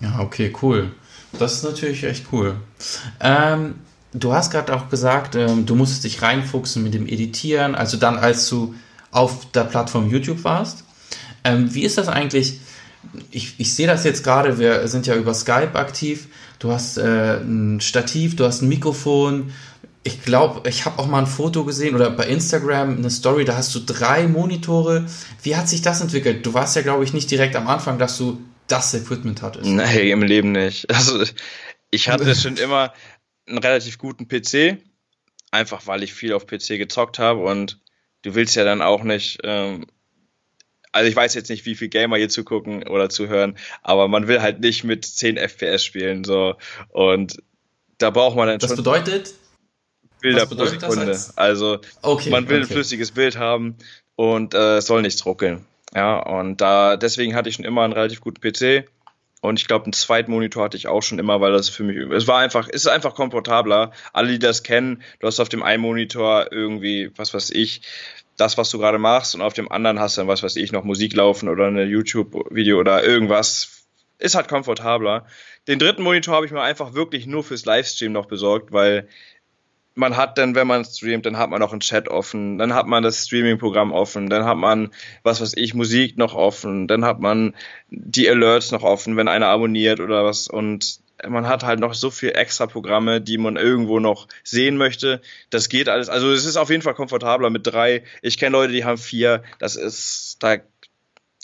Ja, 0.00 0.20
okay, 0.20 0.52
cool. 0.60 0.90
Das 1.32 1.54
ist 1.54 1.64
natürlich 1.64 2.04
echt 2.04 2.26
cool. 2.32 2.56
Ähm, 3.20 3.76
du 4.12 4.32
hast 4.32 4.50
gerade 4.50 4.74
auch 4.74 4.88
gesagt, 4.88 5.34
ähm, 5.34 5.66
du 5.66 5.74
musstest 5.74 6.04
dich 6.04 6.22
reinfuchsen 6.22 6.82
mit 6.82 6.94
dem 6.94 7.06
Editieren, 7.06 7.74
also 7.74 7.96
dann, 7.96 8.16
als 8.16 8.48
du 8.48 8.74
auf 9.10 9.50
der 9.52 9.64
Plattform 9.64 10.10
YouTube 10.10 10.44
warst. 10.44 10.84
Ähm, 11.44 11.74
wie 11.74 11.84
ist 11.84 11.98
das 11.98 12.08
eigentlich? 12.08 12.60
Ich, 13.30 13.54
ich 13.58 13.74
sehe 13.74 13.86
das 13.86 14.04
jetzt 14.04 14.24
gerade, 14.24 14.58
wir 14.58 14.88
sind 14.88 15.06
ja 15.06 15.14
über 15.14 15.32
Skype 15.34 15.74
aktiv. 15.74 16.28
Du 16.58 16.72
hast 16.72 16.98
äh, 16.98 17.36
ein 17.36 17.80
Stativ, 17.80 18.34
du 18.36 18.44
hast 18.44 18.62
ein 18.62 18.68
Mikrofon, 18.68 19.52
ich 20.08 20.22
glaube, 20.22 20.68
ich 20.68 20.86
habe 20.86 20.98
auch 20.98 21.06
mal 21.06 21.18
ein 21.18 21.26
Foto 21.26 21.64
gesehen 21.64 21.94
oder 21.94 22.10
bei 22.10 22.26
Instagram 22.26 22.96
eine 22.96 23.10
Story, 23.10 23.44
da 23.44 23.56
hast 23.56 23.74
du 23.74 23.80
drei 23.80 24.26
Monitore. 24.26 25.06
Wie 25.42 25.54
hat 25.54 25.68
sich 25.68 25.82
das 25.82 26.00
entwickelt? 26.00 26.46
Du 26.46 26.54
warst 26.54 26.76
ja, 26.76 26.82
glaube 26.82 27.04
ich, 27.04 27.12
nicht 27.12 27.30
direkt 27.30 27.56
am 27.56 27.68
Anfang, 27.68 27.98
dass 27.98 28.16
du 28.16 28.38
das 28.68 28.94
Equipment 28.94 29.42
hattest. 29.42 29.66
Nee, 29.66 30.10
im 30.10 30.22
Leben 30.22 30.52
nicht. 30.52 30.88
Also 30.90 31.24
ich 31.90 32.08
hatte 32.08 32.34
schon 32.36 32.56
immer 32.56 32.92
einen 33.46 33.58
relativ 33.58 33.98
guten 33.98 34.28
PC, 34.28 34.78
einfach 35.50 35.86
weil 35.86 36.02
ich 36.02 36.14
viel 36.14 36.32
auf 36.32 36.46
PC 36.46 36.78
gezockt 36.78 37.18
habe 37.18 37.40
und 37.40 37.80
du 38.22 38.34
willst 38.34 38.56
ja 38.56 38.64
dann 38.64 38.82
auch 38.82 39.02
nicht. 39.02 39.40
Ähm, 39.42 39.86
also 40.92 41.08
ich 41.08 41.16
weiß 41.16 41.34
jetzt 41.34 41.50
nicht, 41.50 41.66
wie 41.66 41.74
viel 41.74 41.88
Gamer 41.88 42.16
hier 42.16 42.28
zugucken 42.28 42.86
oder 42.88 43.10
zuhören, 43.10 43.58
aber 43.82 44.08
man 44.08 44.26
will 44.26 44.40
halt 44.40 44.60
nicht 44.60 44.84
mit 44.84 45.04
10 45.04 45.36
FPS 45.36 45.84
spielen 45.84 46.24
so 46.24 46.56
und 46.88 47.42
da 47.98 48.10
braucht 48.10 48.36
man 48.36 48.48
dann 48.48 48.58
das 48.58 48.70
schon. 48.70 48.76
Das 48.76 48.84
bedeutet, 48.84 49.34
Bilder 50.20 50.46
pro 50.46 50.64
Sekunde. 50.64 51.18
Also 51.36 51.80
okay, 52.02 52.30
man 52.30 52.48
will 52.48 52.62
okay. 52.62 52.70
ein 52.70 52.72
flüssiges 52.72 53.12
Bild 53.12 53.36
haben 53.36 53.76
und 54.16 54.54
äh, 54.54 54.78
es 54.78 54.86
soll 54.86 55.02
nichts 55.02 55.24
ruckeln. 55.26 55.64
Ja, 55.94 56.18
und 56.18 56.60
da 56.60 56.96
deswegen 56.96 57.34
hatte 57.34 57.48
ich 57.48 57.56
schon 57.56 57.64
immer 57.64 57.82
einen 57.82 57.92
relativ 57.92 58.20
guten 58.20 58.40
PC. 58.40 58.88
Und 59.40 59.60
ich 59.60 59.68
glaube, 59.68 59.84
einen 59.84 59.92
zweiten 59.92 60.32
Monitor 60.32 60.64
hatte 60.64 60.76
ich 60.76 60.88
auch 60.88 61.02
schon 61.02 61.20
immer, 61.20 61.40
weil 61.40 61.52
das 61.52 61.68
für 61.68 61.84
mich, 61.84 61.96
es 61.96 62.26
war 62.26 62.40
einfach, 62.40 62.68
es 62.68 62.82
ist 62.82 62.88
einfach 62.88 63.14
komfortabler. 63.14 63.92
Alle, 64.12 64.32
die 64.32 64.38
das 64.40 64.64
kennen, 64.64 65.02
du 65.20 65.28
hast 65.28 65.38
auf 65.38 65.48
dem 65.48 65.62
einen 65.62 65.82
Monitor 65.82 66.50
irgendwie, 66.50 67.12
was 67.16 67.34
weiß 67.34 67.50
ich, 67.50 67.82
das, 68.36 68.58
was 68.58 68.70
du 68.70 68.78
gerade 68.78 68.98
machst, 68.98 69.34
und 69.34 69.42
auf 69.42 69.52
dem 69.52 69.70
anderen 69.70 70.00
hast 70.00 70.16
du 70.16 70.22
dann, 70.22 70.28
was 70.28 70.42
weiß 70.42 70.56
ich, 70.56 70.72
noch 70.72 70.84
Musik 70.84 71.14
laufen 71.14 71.48
oder 71.48 71.66
eine 71.66 71.84
YouTube-Video 71.84 72.78
oder 72.78 73.04
irgendwas. 73.04 73.84
Ist 74.18 74.34
halt 74.34 74.48
komfortabler. 74.48 75.26
Den 75.68 75.78
dritten 75.78 76.02
Monitor 76.02 76.34
habe 76.34 76.46
ich 76.46 76.52
mir 76.52 76.62
einfach 76.62 76.94
wirklich 76.94 77.26
nur 77.26 77.44
fürs 77.44 77.64
Livestream 77.64 78.10
noch 78.10 78.26
besorgt, 78.26 78.72
weil 78.72 79.08
man 79.98 80.16
hat 80.16 80.38
dann, 80.38 80.54
wenn 80.54 80.66
man 80.68 80.84
streamt, 80.84 81.26
dann 81.26 81.38
hat 81.38 81.50
man 81.50 81.60
noch 81.60 81.72
einen 81.72 81.80
Chat 81.80 82.08
offen, 82.08 82.56
dann 82.56 82.72
hat 82.72 82.86
man 82.86 83.02
das 83.02 83.26
Streaming-Programm 83.26 83.92
offen, 83.92 84.30
dann 84.30 84.44
hat 84.44 84.56
man, 84.56 84.90
was 85.24 85.40
weiß 85.40 85.54
ich, 85.56 85.74
Musik 85.74 86.16
noch 86.16 86.34
offen, 86.34 86.86
dann 86.86 87.04
hat 87.04 87.20
man 87.20 87.54
die 87.90 88.30
Alerts 88.30 88.70
noch 88.70 88.84
offen, 88.84 89.16
wenn 89.16 89.26
einer 89.26 89.48
abonniert 89.48 89.98
oder 89.98 90.24
was 90.24 90.46
und 90.46 91.00
man 91.26 91.48
hat 91.48 91.64
halt 91.64 91.80
noch 91.80 91.94
so 91.94 92.10
viel 92.12 92.30
extra 92.30 92.68
Programme, 92.68 93.20
die 93.20 93.38
man 93.38 93.56
irgendwo 93.56 93.98
noch 93.98 94.28
sehen 94.44 94.76
möchte. 94.76 95.20
Das 95.50 95.68
geht 95.68 95.88
alles. 95.88 96.08
Also 96.08 96.30
es 96.30 96.44
ist 96.44 96.56
auf 96.56 96.70
jeden 96.70 96.82
Fall 96.82 96.94
komfortabler 96.94 97.50
mit 97.50 97.66
drei. 97.66 98.04
Ich 98.22 98.38
kenne 98.38 98.52
Leute, 98.56 98.72
die 98.72 98.84
haben 98.84 98.98
vier. 98.98 99.42
Das 99.58 99.74
ist 99.74 100.36
da. 100.38 100.58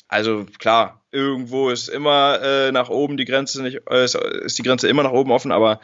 Also 0.06 0.46
klar, 0.60 1.02
irgendwo 1.10 1.70
ist 1.70 1.88
immer 1.88 2.40
äh, 2.40 2.70
nach 2.70 2.88
oben 2.88 3.16
die 3.16 3.24
Grenze 3.24 3.64
nicht, 3.64 3.80
äh, 3.90 4.04
ist 4.04 4.58
die 4.58 4.62
Grenze 4.62 4.86
immer 4.86 5.02
nach 5.02 5.10
oben 5.10 5.32
offen, 5.32 5.50
aber 5.50 5.80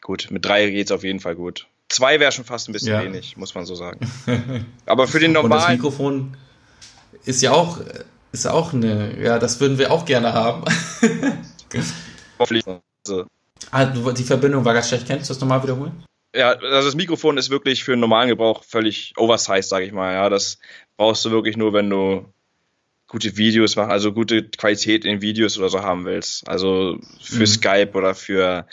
gut, 0.00 0.28
mit 0.30 0.44
drei 0.44 0.68
geht's 0.70 0.92
auf 0.92 1.04
jeden 1.04 1.20
Fall 1.20 1.34
gut. 1.34 1.66
Zwei 1.88 2.20
wäre 2.20 2.30
schon 2.32 2.44
fast 2.44 2.68
ein 2.68 2.72
bisschen 2.72 2.92
ja. 2.92 3.02
wenig, 3.02 3.36
muss 3.36 3.54
man 3.54 3.66
so 3.66 3.74
sagen. 3.74 4.00
Aber 4.86 5.08
für 5.08 5.18
den 5.18 5.32
normalen. 5.32 5.52
Und 5.52 5.60
das 5.60 5.68
Mikrofon 5.70 6.36
ist 7.24 7.42
ja 7.42 7.50
auch, 7.52 7.80
ist 8.32 8.46
auch 8.46 8.72
eine, 8.72 9.20
ja, 9.20 9.38
das 9.38 9.60
würden 9.60 9.78
wir 9.78 9.90
auch 9.90 10.04
gerne 10.04 10.32
haben. 10.32 10.64
ah, 13.70 13.84
die 13.86 14.22
Verbindung 14.24 14.64
war 14.64 14.74
ganz 14.74 14.88
schlecht. 14.88 15.06
Kennst 15.06 15.28
du 15.28 15.34
das 15.34 15.40
nochmal 15.40 15.62
wiederholen? 15.62 16.04
Ja, 16.34 16.50
also 16.50 16.86
das 16.86 16.94
Mikrofon 16.94 17.38
ist 17.38 17.50
wirklich 17.50 17.82
für 17.82 17.92
einen 17.92 18.00
normalen 18.02 18.28
Gebrauch 18.28 18.62
völlig 18.62 19.12
oversized, 19.16 19.68
sage 19.68 19.84
ich 19.84 19.92
mal. 19.92 20.14
Ja, 20.14 20.28
das 20.28 20.58
brauchst 20.96 21.24
du 21.24 21.32
wirklich 21.32 21.56
nur, 21.56 21.72
wenn 21.72 21.90
du 21.90 22.32
gute 23.08 23.36
Videos 23.36 23.74
machst, 23.74 23.90
also 23.90 24.12
gute 24.12 24.44
Qualität 24.44 25.04
in 25.04 25.20
Videos 25.20 25.58
oder 25.58 25.68
so 25.68 25.82
haben 25.82 26.04
willst. 26.04 26.48
Also 26.48 27.00
für 27.20 27.40
mhm. 27.40 27.46
Skype 27.46 27.90
oder 27.94 28.14
für 28.14 28.66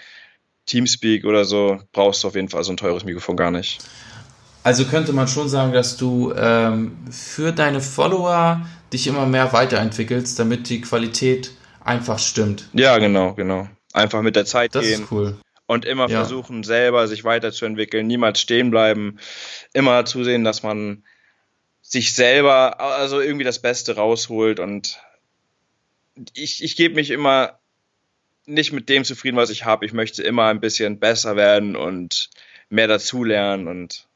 Teamspeak 0.67 1.25
oder 1.25 1.45
so 1.45 1.79
brauchst 1.91 2.24
du 2.24 2.27
auf 2.27 2.36
jeden 2.36 2.50
Fall 2.50 2.63
so 2.63 2.71
ein 2.71 2.77
teures 2.77 3.03
Mikrofon 3.03 3.36
gar 3.36 3.51
nicht. 3.51 3.79
Also 4.63 4.86
könnte 4.86 5.13
man 5.13 5.27
schon 5.27 5.50
sagen, 5.50 5.71
dass 5.71 5.97
du 5.97 6.33
ähm, 6.33 6.97
für 7.09 7.51
deine 7.53 7.81
Follower 7.81 8.67
dich 8.91 9.07
immer 9.07 9.25
mehr 9.25 9.53
weiterentwickelst, 9.53 10.38
damit 10.38 10.69
die 10.69 10.81
Qualität 10.81 11.51
einfach 11.83 12.19
stimmt. 12.19 12.69
Ja, 12.74 12.97
genau, 12.97 13.33
genau. 13.33 13.67
Einfach 13.93 14.21
mit 14.21 14.36
der 14.36 14.45
Zeit 14.45 14.75
das 14.75 14.83
gehen. 14.83 15.03
Ist 15.03 15.12
cool. 15.12 15.38
Und 15.67 15.86
immer 15.86 16.09
ja. 16.09 16.19
versuchen, 16.19 16.63
selber 16.63 17.07
sich 17.07 17.24
weiterzuentwickeln, 17.24 18.07
niemals 18.07 18.39
stehen 18.39 18.69
bleiben, 18.69 19.19
immer 19.74 20.05
zusehen, 20.05 20.43
dass 20.43 20.63
man 20.63 21.03
sich 21.81 22.13
selber 22.13 22.79
also 22.79 23.21
irgendwie 23.21 23.45
das 23.45 23.62
Beste 23.62 23.95
rausholt 23.95 24.59
und 24.59 25.00
ich, 26.33 26.63
ich 26.63 26.75
gebe 26.75 26.95
mich 26.95 27.12
immer 27.12 27.59
nicht 28.47 28.71
mit 28.71 28.89
dem 28.89 29.03
zufrieden, 29.03 29.37
was 29.37 29.49
ich 29.49 29.65
habe. 29.65 29.85
Ich 29.85 29.93
möchte 29.93 30.23
immer 30.23 30.45
ein 30.47 30.59
bisschen 30.59 30.99
besser 30.99 31.35
werden 31.35 31.75
und 31.75 32.29
mehr 32.69 32.87
dazulernen 32.87 33.67
und 33.67 34.07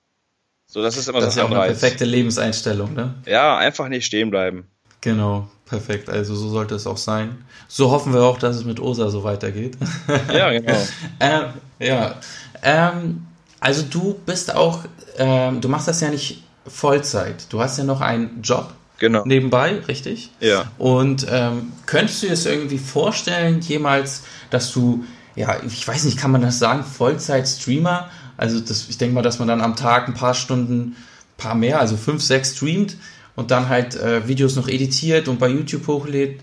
so. 0.66 0.82
Das 0.82 0.98
ist 0.98 1.08
immer 1.10 1.20
das 1.20 1.36
so 1.36 1.42
ist 1.42 1.50
ja 1.50 1.56
auch 1.56 1.62
eine 1.64 1.74
perfekte 1.74 2.06
Lebenseinstellung, 2.06 2.94
ne? 2.94 3.14
Ja, 3.26 3.58
einfach 3.58 3.90
nicht 3.90 4.06
stehen 4.06 4.32
bleiben. 4.32 4.68
Genau, 5.02 5.50
perfekt. 5.66 6.10
Also 6.10 6.34
so 6.36 6.50
sollte 6.50 6.76
es 6.76 6.88
auch 6.88 6.98
sein. 6.98 7.44
So 7.68 7.92
hoffen 7.92 8.14
wir 8.14 8.24
auch, 8.24 8.38
dass 8.40 8.56
es 8.56 8.64
mit 8.64 8.80
Osa 8.80 9.10
so 9.10 9.24
weitergeht. 9.24 9.78
Ja, 10.34 10.52
genau. 10.52 10.78
ähm, 11.20 11.46
ja. 11.80 12.16
Ähm, 12.64 13.28
Also 13.60 13.84
du 13.84 14.20
bist 14.26 14.56
auch, 14.56 14.86
ähm, 15.18 15.60
du 15.62 15.68
machst 15.70 15.88
das 15.88 16.02
ja 16.02 16.10
nicht 16.10 16.44
Vollzeit. 16.68 17.52
Du 17.52 17.62
hast 17.62 17.78
ja 17.78 17.84
noch 17.84 18.02
einen 18.02 18.42
Job 18.42 18.74
genau. 19.02 19.26
nebenbei, 19.26 19.80
richtig? 19.88 20.30
Ja. 20.40 20.72
Und 20.78 21.26
ähm, 21.30 21.74
könntest 21.88 22.22
du 22.22 22.28
dir 22.28 22.32
das 22.32 22.46
irgendwie 22.46 22.78
vorstellen, 22.78 23.60
jemals, 23.60 24.24
dass 24.52 24.72
du, 24.72 25.04
ja, 25.36 25.60
ich 25.66 25.86
weiß 25.86 26.06
nicht, 26.06 26.18
kann 26.18 26.32
man 26.32 26.42
das 26.42 26.60
sagen, 26.60 26.86
Vollzeit-Streamer? 26.86 28.10
Also 28.38 28.60
das, 28.60 28.88
ich 28.90 29.00
denke 29.00 29.16
mal, 29.16 29.24
dass 29.24 29.40
man 29.40 29.48
dann 29.48 29.60
am 29.60 29.76
Tag 29.76 30.08
ein 30.08 30.14
paar 30.14 30.36
Stunden, 30.36 30.96
paar 31.36 31.56
mehr, 31.56 31.80
also 31.80 31.98
fünf, 31.98 32.22
sechs 32.22 32.56
streamt 32.56 32.96
und 33.36 33.50
dann 33.50 33.70
halt 33.70 33.96
äh, 33.96 34.28
Videos 34.28 34.56
noch 34.56 34.68
editiert 34.68 35.28
und 35.28 35.40
bei 35.40 35.48
YouTube 35.48 35.88
hochlädt. 35.88 36.40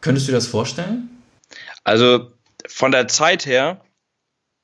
Könntest 0.00 0.26
du 0.26 0.32
dir 0.32 0.38
das 0.38 0.48
vorstellen? 0.48 1.08
Also 1.84 2.32
von 2.66 2.90
der 2.90 3.06
Zeit 3.06 3.46
her 3.46 3.80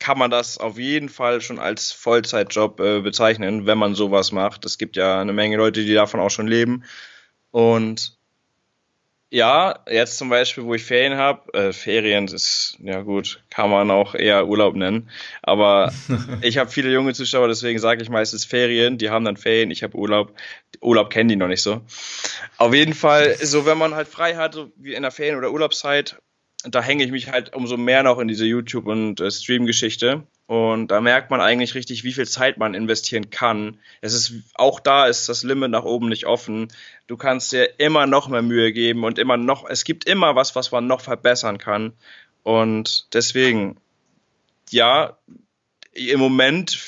kann 0.01 0.19
man 0.19 0.31
das 0.31 0.59
auf 0.59 0.77
jeden 0.77 1.09
Fall 1.09 1.41
schon 1.41 1.61
als 1.61 1.93
Vollzeitjob 1.93 2.81
äh, 2.81 3.01
bezeichnen, 3.01 3.67
wenn 3.67 3.79
man 3.79 3.95
sowas 3.95 4.33
macht. 4.33 4.65
Es 4.65 4.77
gibt 4.77 4.97
ja 4.97 5.21
eine 5.21 5.33
Menge 5.33 5.57
Leute, 5.57 5.85
die 5.85 5.95
davon 5.95 6.19
auch 6.19 6.31
schon 6.31 6.49
leben. 6.49 6.83
Und 7.51 8.19
ja, 9.31 9.81
jetzt 9.91 10.17
zum 10.17 10.31
Beispiel, 10.31 10.65
wo 10.65 10.75
ich 10.75 10.85
Ferien 10.85 11.19
habe, 11.19 11.53
äh, 11.53 11.73
Ferien 11.73 12.27
ist, 12.29 12.79
ja 12.83 13.03
gut, 13.03 13.43
kann 13.51 13.69
man 13.69 13.91
auch 13.91 14.15
eher 14.15 14.49
Urlaub 14.49 14.75
nennen. 14.75 15.11
Aber 15.43 15.93
ich 16.41 16.57
habe 16.57 16.71
viele 16.71 16.91
junge 16.91 17.13
Zuschauer, 17.13 17.49
deswegen 17.49 17.79
sage 17.79 18.03
ich 18.03 18.09
meistens 18.09 18.47
Ferien. 18.47 18.97
Die 18.97 19.11
haben 19.11 19.27
dann 19.27 19.37
Ferien, 19.37 19.71
ich 19.71 19.83
habe 19.83 19.99
Urlaub. 19.99 20.33
Urlaub 20.81 21.11
kennen 21.11 21.29
die 21.29 21.37
noch 21.37 21.49
nicht 21.49 21.63
so. 21.63 21.83
Auf 22.57 22.73
jeden 22.73 22.95
Fall, 22.95 23.37
so 23.37 23.67
wenn 23.67 23.77
man 23.77 23.95
halt 23.95 24.09
frei 24.09 24.37
hat, 24.37 24.55
so 24.55 24.73
wie 24.77 24.95
in 24.95 25.03
der 25.03 25.11
Ferien- 25.11 25.37
oder 25.37 25.53
Urlaubszeit, 25.53 26.17
da 26.65 26.83
hänge 26.83 27.05
ich 27.05 27.11
mich 27.11 27.31
halt 27.31 27.55
umso 27.55 27.77
mehr 27.77 28.03
noch 28.03 28.19
in 28.19 28.29
diese 28.29 28.47
YouTube- 28.47 28.87
und 28.87 29.21
äh, 29.21 29.31
Stream-Geschichte. 29.31 30.23
Und 30.49 30.89
da 30.89 31.03
merkt 31.03 31.31
man 31.31 31.43
eigentlich 31.43 31.75
richtig, 31.75 32.05
wie 32.05 32.15
viel 32.15 32.27
Zeit 32.27 32.57
man 32.57 32.73
investieren 32.73 33.29
kann. 33.29 33.79
Es 34.01 34.15
ist, 34.15 34.33
auch 34.55 34.81
da 34.81 35.07
ist 35.07 35.29
das 35.29 35.43
Limit 35.43 35.71
nach 35.71 35.85
oben 35.85 36.09
nicht 36.09 36.25
offen. 36.25 36.69
Du 37.07 37.19
kannst 37.19 37.53
dir 37.53 37.79
immer 37.79 38.07
noch 38.07 38.29
mehr 38.29 38.41
Mühe 38.41 38.73
geben 38.73 39.05
und 39.05 39.19
immer 39.19 39.37
noch, 39.37 39.69
es 39.69 39.85
gibt 39.85 40.07
immer 40.07 40.37
was, 40.37 40.57
was 40.57 40.73
man 40.73 40.87
noch 40.87 41.03
verbessern 41.03 41.59
kann. 41.59 41.93
Und 42.45 43.13
deswegen, 43.13 43.77
ja, 44.71 45.19
im 45.93 46.19
Moment 46.19 46.79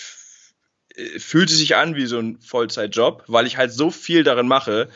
fühlt 1.19 1.51
es 1.51 1.59
sich 1.59 1.77
an 1.77 1.97
wie 1.97 2.07
so 2.07 2.19
ein 2.19 2.41
Vollzeitjob, 2.41 3.25
weil 3.27 3.47
ich 3.47 3.59
halt 3.59 3.75
so 3.75 3.91
viel 3.91 4.25
darin 4.25 4.49
mache. 4.49 4.89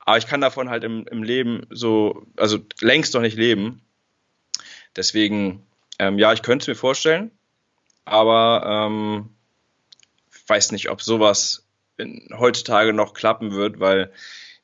Aber 0.00 0.18
ich 0.18 0.26
kann 0.26 0.40
davon 0.40 0.68
halt 0.68 0.82
im, 0.82 1.06
im 1.06 1.22
Leben 1.22 1.64
so, 1.70 2.26
also 2.36 2.58
längst 2.80 3.14
noch 3.14 3.20
nicht 3.20 3.36
leben. 3.36 3.82
Deswegen, 4.96 5.64
ähm, 6.00 6.18
ja, 6.18 6.32
ich 6.32 6.42
könnte 6.42 6.64
es 6.64 6.66
mir 6.66 6.74
vorstellen, 6.74 7.30
aber 8.04 8.62
ähm, 8.66 9.30
weiß 10.46 10.72
nicht, 10.72 10.90
ob 10.90 11.00
sowas 11.00 11.66
in, 11.96 12.28
heutzutage 12.36 12.92
noch 12.92 13.14
klappen 13.14 13.52
wird, 13.52 13.80
weil 13.80 14.12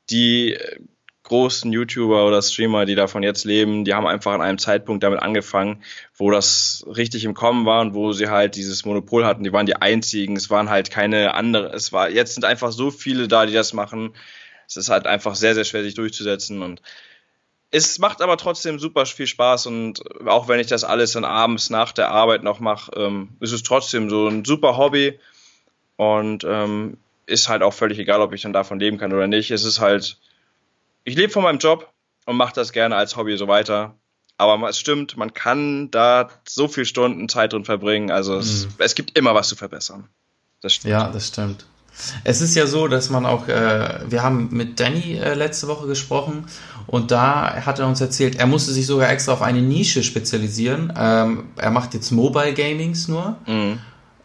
die 0.09 0.53
äh, 0.53 0.79
großen 1.23 1.71
YouTuber 1.71 2.25
oder 2.25 2.41
Streamer, 2.41 2.85
die 2.85 2.95
davon 2.95 3.21
jetzt 3.21 3.43
leben, 3.43 3.83
die 3.83 3.93
haben 3.93 4.07
einfach 4.07 4.33
an 4.33 4.41
einem 4.41 4.57
Zeitpunkt 4.57 5.03
damit 5.03 5.19
angefangen, 5.19 5.83
wo 6.15 6.31
das 6.31 6.85
richtig 6.87 7.25
im 7.25 7.33
Kommen 7.33 7.65
war 7.65 7.81
und 7.81 7.93
wo 7.93 8.13
sie 8.13 8.29
halt 8.29 8.55
dieses 8.55 8.85
Monopol 8.85 9.25
hatten. 9.25 9.43
Die 9.43 9.51
waren 9.51 9.65
die 9.65 9.75
einzigen, 9.75 10.37
es 10.37 10.49
waren 10.49 10.69
halt 10.69 10.89
keine 10.89 11.33
andere, 11.33 11.73
es 11.73 11.91
war, 11.91 12.09
jetzt 12.09 12.35
sind 12.35 12.45
einfach 12.45 12.71
so 12.71 12.91
viele 12.91 13.27
da, 13.27 13.45
die 13.45 13.53
das 13.53 13.73
machen. 13.73 14.13
Es 14.67 14.77
ist 14.77 14.89
halt 14.89 15.05
einfach 15.05 15.35
sehr, 15.35 15.53
sehr 15.53 15.65
schwer, 15.65 15.83
sich 15.83 15.95
durchzusetzen 15.95 16.61
und 16.61 16.81
es 17.71 17.99
macht 17.99 18.21
aber 18.21 18.37
trotzdem 18.37 18.79
super 18.79 19.05
viel 19.05 19.27
Spaß 19.27 19.65
und 19.67 20.01
auch 20.25 20.47
wenn 20.47 20.59
ich 20.59 20.67
das 20.67 20.83
alles 20.83 21.11
dann 21.11 21.25
abends 21.25 21.69
nach 21.69 21.91
der 21.91 22.09
Arbeit 22.09 22.43
noch 22.43 22.59
mache, 22.59 22.91
ähm, 22.95 23.29
ist 23.39 23.51
es 23.51 23.63
trotzdem 23.63 24.09
so 24.09 24.27
ein 24.27 24.45
super 24.45 24.77
Hobby 24.77 25.19
und 25.97 26.43
ähm, 26.45 26.97
ist 27.25 27.49
halt 27.49 27.61
auch 27.61 27.73
völlig 27.73 27.99
egal, 27.99 28.21
ob 28.21 28.33
ich 28.33 28.41
dann 28.41 28.53
davon 28.53 28.79
leben 28.79 28.97
kann 28.97 29.13
oder 29.13 29.27
nicht. 29.27 29.51
Es 29.51 29.65
ist 29.65 29.81
halt, 29.81 30.17
ich 31.03 31.15
lebe 31.15 31.31
von 31.31 31.43
meinem 31.43 31.59
Job 31.59 31.91
und 32.25 32.37
mache 32.37 32.53
das 32.55 32.71
gerne 32.71 32.95
als 32.95 33.17
Hobby 33.17 33.35
so 33.37 33.47
weiter. 33.47 33.95
Aber 34.37 34.69
es 34.69 34.79
stimmt, 34.79 35.17
man 35.17 35.33
kann 35.33 35.91
da 35.91 36.29
so 36.47 36.67
viele 36.67 36.85
Stunden 36.85 37.27
Zeit 37.27 37.53
drin 37.53 37.65
verbringen. 37.65 38.11
Also 38.11 38.33
mhm. 38.33 38.39
es, 38.39 38.67
es 38.77 38.95
gibt 38.95 39.17
immer 39.17 39.35
was 39.35 39.49
zu 39.49 39.55
verbessern. 39.55 40.07
Das 40.61 40.83
ja, 40.83 41.09
das 41.09 41.27
stimmt. 41.27 41.65
Es 42.23 42.41
ist 42.41 42.55
ja 42.55 42.67
so, 42.67 42.87
dass 42.87 43.09
man 43.09 43.25
auch, 43.25 43.47
äh, 43.47 43.99
wir 44.09 44.23
haben 44.23 44.49
mit 44.51 44.79
Danny 44.79 45.15
äh, 45.15 45.33
letzte 45.33 45.67
Woche 45.67 45.87
gesprochen 45.87 46.45
und 46.85 47.11
da 47.11 47.65
hat 47.65 47.79
er 47.79 47.87
uns 47.87 48.01
erzählt, 48.01 48.35
er 48.35 48.45
musste 48.45 48.71
sich 48.71 48.85
sogar 48.85 49.09
extra 49.09 49.33
auf 49.33 49.41
eine 49.41 49.61
Nische 49.61 50.03
spezialisieren. 50.03 50.93
Ähm, 50.97 51.45
er 51.57 51.71
macht 51.71 51.93
jetzt 51.93 52.11
Mobile 52.11 52.53
Gamings 52.53 53.07
nur. 53.07 53.37
Mhm. 53.45 53.79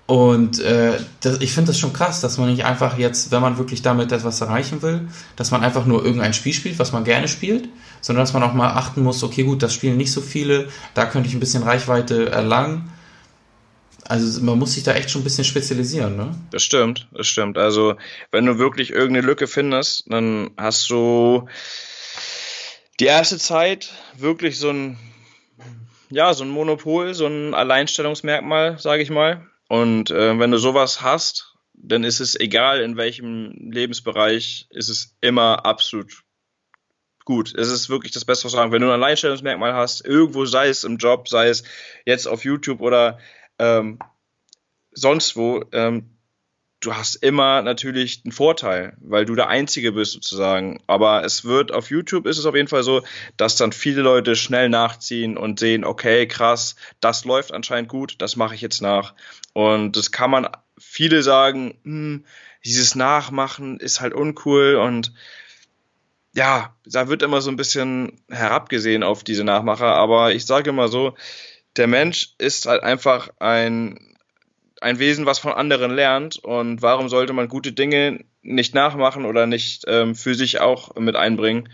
Und 0.06 0.60
äh, 0.60 0.98
das, 1.20 1.40
ich 1.40 1.52
finde 1.52 1.68
das 1.68 1.78
schon 1.78 1.92
krass, 1.92 2.20
dass 2.20 2.36
man 2.36 2.50
nicht 2.50 2.64
einfach 2.64 2.98
jetzt, 2.98 3.30
wenn 3.30 3.40
man 3.40 3.56
wirklich 3.56 3.82
damit 3.82 4.12
etwas 4.12 4.40
erreichen 4.40 4.82
will, 4.82 5.08
dass 5.36 5.50
man 5.50 5.62
einfach 5.62 5.86
nur 5.86 6.04
irgendein 6.04 6.34
Spiel 6.34 6.52
spielt, 6.52 6.78
was 6.78 6.92
man 6.92 7.04
gerne 7.04 7.28
spielt, 7.28 7.68
sondern 8.00 8.22
dass 8.22 8.32
man 8.32 8.42
auch 8.42 8.52
mal 8.52 8.72
achten 8.72 9.02
muss, 9.02 9.22
okay 9.22 9.44
gut, 9.44 9.62
das 9.62 9.72
spielen 9.72 9.96
nicht 9.96 10.12
so 10.12 10.20
viele, 10.20 10.68
da 10.94 11.06
könnte 11.06 11.28
ich 11.28 11.34
ein 11.34 11.40
bisschen 11.40 11.62
Reichweite 11.62 12.30
erlangen 12.30 12.90
also 14.12 14.42
man 14.42 14.58
muss 14.58 14.74
sich 14.74 14.82
da 14.82 14.92
echt 14.92 15.10
schon 15.10 15.22
ein 15.22 15.24
bisschen 15.24 15.44
spezialisieren, 15.44 16.16
ne? 16.16 16.34
Das 16.50 16.62
stimmt, 16.62 17.08
das 17.12 17.26
stimmt. 17.26 17.56
Also 17.56 17.94
wenn 18.30 18.44
du 18.44 18.58
wirklich 18.58 18.90
irgendeine 18.90 19.26
Lücke 19.26 19.46
findest, 19.46 20.04
dann 20.12 20.50
hast 20.58 20.90
du 20.90 21.48
die 23.00 23.06
erste 23.06 23.38
Zeit 23.38 23.90
wirklich 24.18 24.58
so 24.58 24.68
ein, 24.68 24.98
ja, 26.10 26.34
so 26.34 26.44
ein 26.44 26.50
Monopol, 26.50 27.14
so 27.14 27.26
ein 27.26 27.54
Alleinstellungsmerkmal, 27.54 28.78
sage 28.78 29.02
ich 29.02 29.08
mal. 29.08 29.46
Und 29.68 30.10
äh, 30.10 30.38
wenn 30.38 30.50
du 30.50 30.58
sowas 30.58 31.00
hast, 31.00 31.54
dann 31.72 32.04
ist 32.04 32.20
es 32.20 32.38
egal, 32.38 32.82
in 32.82 32.98
welchem 32.98 33.70
Lebensbereich, 33.72 34.66
ist 34.68 34.90
es 34.90 35.16
immer 35.22 35.64
absolut 35.64 36.22
gut. 37.24 37.54
Es 37.54 37.68
ist 37.68 37.88
wirklich 37.88 38.12
das 38.12 38.26
Beste, 38.26 38.44
was 38.44 38.52
sagen. 38.52 38.72
Wenn 38.72 38.82
du 38.82 38.88
ein 38.88 38.92
Alleinstellungsmerkmal 38.92 39.72
hast, 39.72 40.04
irgendwo, 40.04 40.44
sei 40.44 40.68
es 40.68 40.84
im 40.84 40.98
Job, 40.98 41.28
sei 41.28 41.48
es 41.48 41.64
jetzt 42.04 42.28
auf 42.28 42.44
YouTube 42.44 42.82
oder 42.82 43.18
ähm, 43.62 43.98
sonst 44.90 45.36
wo, 45.36 45.64
ähm, 45.72 46.10
du 46.80 46.96
hast 46.96 47.14
immer 47.14 47.62
natürlich 47.62 48.22
einen 48.24 48.32
Vorteil, 48.32 48.96
weil 49.00 49.24
du 49.24 49.36
der 49.36 49.48
Einzige 49.48 49.92
bist 49.92 50.12
sozusagen. 50.12 50.82
Aber 50.88 51.24
es 51.24 51.44
wird 51.44 51.70
auf 51.70 51.88
YouTube 51.88 52.26
ist 52.26 52.38
es 52.38 52.46
auf 52.46 52.56
jeden 52.56 52.66
Fall 52.66 52.82
so, 52.82 53.02
dass 53.36 53.54
dann 53.54 53.70
viele 53.70 54.02
Leute 54.02 54.34
schnell 54.34 54.68
nachziehen 54.68 55.36
und 55.36 55.60
sehen, 55.60 55.84
okay, 55.84 56.26
krass, 56.26 56.74
das 56.98 57.24
läuft 57.24 57.54
anscheinend 57.54 57.88
gut, 57.88 58.16
das 58.18 58.34
mache 58.34 58.56
ich 58.56 58.60
jetzt 58.60 58.82
nach. 58.82 59.14
Und 59.52 59.96
das 59.96 60.10
kann 60.10 60.30
man, 60.32 60.48
viele 60.76 61.22
sagen, 61.22 61.78
hm, 61.84 62.24
dieses 62.64 62.96
Nachmachen 62.96 63.78
ist 63.78 64.00
halt 64.00 64.12
uncool 64.12 64.74
und 64.74 65.12
ja, 66.34 66.74
da 66.84 67.08
wird 67.08 67.22
immer 67.22 67.42
so 67.42 67.50
ein 67.50 67.56
bisschen 67.56 68.22
herabgesehen 68.28 69.02
auf 69.02 69.22
diese 69.22 69.44
Nachmacher. 69.44 69.94
Aber 69.94 70.32
ich 70.32 70.46
sage 70.46 70.70
immer 70.70 70.88
so, 70.88 71.14
der 71.76 71.86
Mensch 71.86 72.34
ist 72.38 72.66
halt 72.66 72.82
einfach 72.82 73.30
ein, 73.38 74.16
ein 74.80 74.98
Wesen, 74.98 75.26
was 75.26 75.38
von 75.38 75.52
anderen 75.52 75.94
lernt. 75.94 76.38
Und 76.38 76.82
warum 76.82 77.08
sollte 77.08 77.32
man 77.32 77.48
gute 77.48 77.72
Dinge 77.72 78.24
nicht 78.42 78.74
nachmachen 78.74 79.24
oder 79.24 79.46
nicht 79.46 79.84
ähm, 79.86 80.14
für 80.14 80.34
sich 80.34 80.60
auch 80.60 80.94
mit 80.96 81.16
einbringen? 81.16 81.68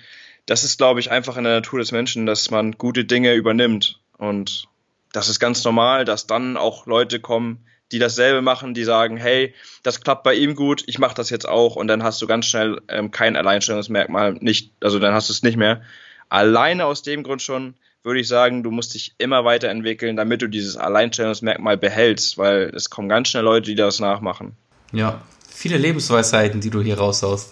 Das 0.47 0.65
ist, 0.65 0.79
glaube 0.79 1.01
ich, 1.01 1.11
einfach 1.11 1.37
in 1.37 1.45
der 1.45 1.55
Natur 1.55 1.79
des 1.79 1.93
Menschen, 1.93 2.27
dass 2.27 2.51
man 2.51 2.73
gute 2.73 3.05
Dinge 3.05 3.35
übernimmt. 3.35 4.01
Und 4.17 4.69
das 5.13 5.29
ist 5.29 5.41
ganz 5.41 5.65
normal, 5.65 6.05
dass 6.05 6.27
dann 6.27 6.57
auch 6.57 6.87
Leute 6.87 7.21
kommen, 7.21 7.65
die 7.93 7.99
dasselbe 7.99 8.43
machen, 8.43 8.75
die 8.75 8.85
sagen, 8.85 9.17
hey, 9.17 9.55
das 9.83 10.01
klappt 10.01 10.23
bei 10.23 10.35
ihm 10.35 10.55
gut, 10.55 10.85
ich 10.87 10.99
mache 10.99 11.15
das 11.15 11.31
jetzt 11.31 11.49
auch 11.49 11.77
und 11.77 11.89
dann 11.89 12.03
hast 12.03 12.21
du 12.21 12.27
ganz 12.27 12.47
schnell 12.47 12.81
ähm, 12.89 13.11
kein 13.11 13.37
Alleinstellungsmerkmal, 13.37 14.35
nicht, 14.35 14.73
also 14.81 14.99
dann 14.99 15.15
hast 15.15 15.29
du 15.29 15.33
es 15.33 15.43
nicht 15.43 15.57
mehr. 15.57 15.83
Alleine 16.29 16.85
aus 16.85 17.03
dem 17.03 17.23
Grund 17.23 17.41
schon, 17.41 17.75
würde 18.09 18.21
ich 18.21 18.29
sagen, 18.29 18.63
du 18.63 18.71
musst 18.71 18.95
dich 18.95 19.15
immer 19.19 19.45
weiterentwickeln, 19.45 20.17
damit 20.17 20.41
du 20.41 20.49
dieses 20.49 20.79
Alleinstellungsmerkmal 20.79 21.77
behältst, 21.77 22.39
weil 22.39 22.73
es 22.75 22.89
kommen 22.89 23.09
ganz 23.09 23.29
schnell 23.29 23.45
Leute, 23.45 23.67
die 23.67 23.75
das 23.75 24.01
nachmachen. 24.01 24.57
Ja, 24.93 25.21
viele 25.49 25.77
Lebensweisheiten, 25.77 26.63
die 26.63 26.71
du 26.71 26.81
hier 26.81 26.97
raushaust. 26.97 27.51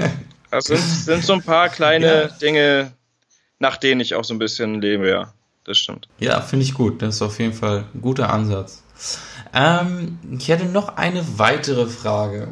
das 0.50 0.64
sind, 0.64 0.80
sind 0.80 1.24
so 1.24 1.34
ein 1.34 1.42
paar 1.42 1.68
kleine 1.68 2.22
ja. 2.22 2.28
Dinge, 2.28 2.92
nach 3.60 3.76
denen 3.76 4.00
ich 4.00 4.16
auch 4.16 4.24
so 4.24 4.34
ein 4.34 4.40
bisschen 4.40 4.80
lebe, 4.80 5.08
ja. 5.08 5.32
Das 5.64 5.78
stimmt. 5.78 6.08
Ja, 6.18 6.40
finde 6.40 6.64
ich 6.64 6.74
gut. 6.74 7.00
Das 7.00 7.14
ist 7.14 7.22
auf 7.22 7.38
jeden 7.38 7.52
Fall 7.52 7.84
ein 7.94 8.00
guter 8.00 8.32
Ansatz. 8.32 8.82
Ähm, 9.54 10.18
ich 10.36 10.48
hätte 10.48 10.64
noch 10.64 10.96
eine 10.96 11.24
weitere 11.38 11.86
Frage. 11.86 12.48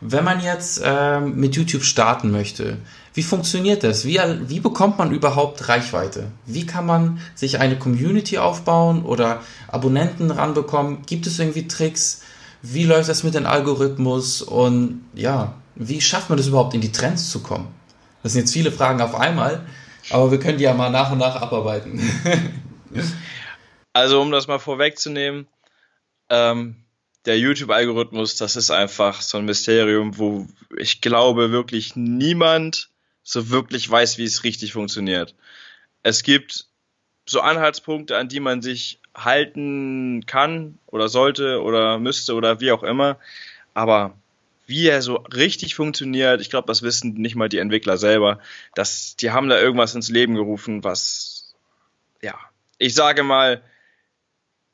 Wenn 0.00 0.24
man 0.24 0.40
jetzt 0.40 0.80
ähm, 0.84 1.36
mit 1.36 1.56
YouTube 1.56 1.82
starten 1.82 2.30
möchte, 2.30 2.78
wie 3.14 3.24
funktioniert 3.24 3.82
das? 3.82 4.04
Wie, 4.04 4.20
wie 4.46 4.60
bekommt 4.60 4.98
man 4.98 5.10
überhaupt 5.10 5.68
Reichweite? 5.68 6.30
Wie 6.46 6.66
kann 6.66 6.86
man 6.86 7.20
sich 7.34 7.58
eine 7.58 7.76
Community 7.76 8.38
aufbauen 8.38 9.04
oder 9.04 9.40
Abonnenten 9.66 10.30
ranbekommen? 10.30 11.02
Gibt 11.04 11.26
es 11.26 11.38
irgendwie 11.40 11.66
Tricks? 11.66 12.22
Wie 12.62 12.84
läuft 12.84 13.08
das 13.08 13.24
mit 13.24 13.34
dem 13.34 13.44
Algorithmus? 13.44 14.40
Und 14.40 15.04
ja, 15.14 15.54
wie 15.74 16.00
schafft 16.00 16.28
man 16.28 16.38
das 16.38 16.46
überhaupt 16.46 16.74
in 16.74 16.80
die 16.80 16.92
Trends 16.92 17.30
zu 17.30 17.42
kommen? 17.42 17.66
Das 18.22 18.32
sind 18.32 18.42
jetzt 18.42 18.52
viele 18.52 18.70
Fragen 18.70 19.00
auf 19.00 19.16
einmal, 19.16 19.66
aber 20.10 20.30
wir 20.30 20.38
können 20.38 20.58
die 20.58 20.64
ja 20.64 20.74
mal 20.74 20.90
nach 20.90 21.10
und 21.10 21.18
nach 21.18 21.40
abarbeiten. 21.42 22.00
also 23.92 24.20
um 24.20 24.30
das 24.30 24.46
mal 24.46 24.58
vorwegzunehmen, 24.58 25.48
ähm, 26.28 26.76
der 27.24 27.38
YouTube-Algorithmus, 27.38 28.36
das 28.36 28.56
ist 28.56 28.70
einfach 28.70 29.20
so 29.22 29.38
ein 29.38 29.44
Mysterium, 29.44 30.18
wo 30.18 30.46
ich 30.76 31.00
glaube 31.00 31.50
wirklich 31.50 31.96
niemand 31.96 32.90
so 33.22 33.50
wirklich 33.50 33.88
weiß, 33.88 34.18
wie 34.18 34.24
es 34.24 34.44
richtig 34.44 34.72
funktioniert. 34.72 35.34
Es 36.02 36.22
gibt 36.22 36.66
so 37.26 37.40
Anhaltspunkte, 37.40 38.16
an 38.16 38.28
die 38.28 38.40
man 38.40 38.62
sich 38.62 39.00
halten 39.14 40.24
kann 40.26 40.78
oder 40.86 41.08
sollte 41.08 41.62
oder 41.62 41.98
müsste 41.98 42.34
oder 42.34 42.60
wie 42.60 42.72
auch 42.72 42.82
immer. 42.82 43.18
Aber 43.74 44.16
wie 44.66 44.86
er 44.86 45.02
so 45.02 45.16
richtig 45.34 45.74
funktioniert, 45.74 46.40
ich 46.40 46.50
glaube, 46.50 46.66
das 46.66 46.82
wissen 46.82 47.14
nicht 47.14 47.36
mal 47.36 47.48
die 47.48 47.58
Entwickler 47.58 47.96
selber. 47.98 48.38
dass 48.74 49.16
die 49.16 49.30
haben 49.30 49.48
da 49.48 49.58
irgendwas 49.58 49.94
ins 49.94 50.08
Leben 50.08 50.34
gerufen, 50.34 50.84
was, 50.84 51.54
ja, 52.22 52.34
ich 52.78 52.94
sage 52.94 53.22
mal, 53.22 53.62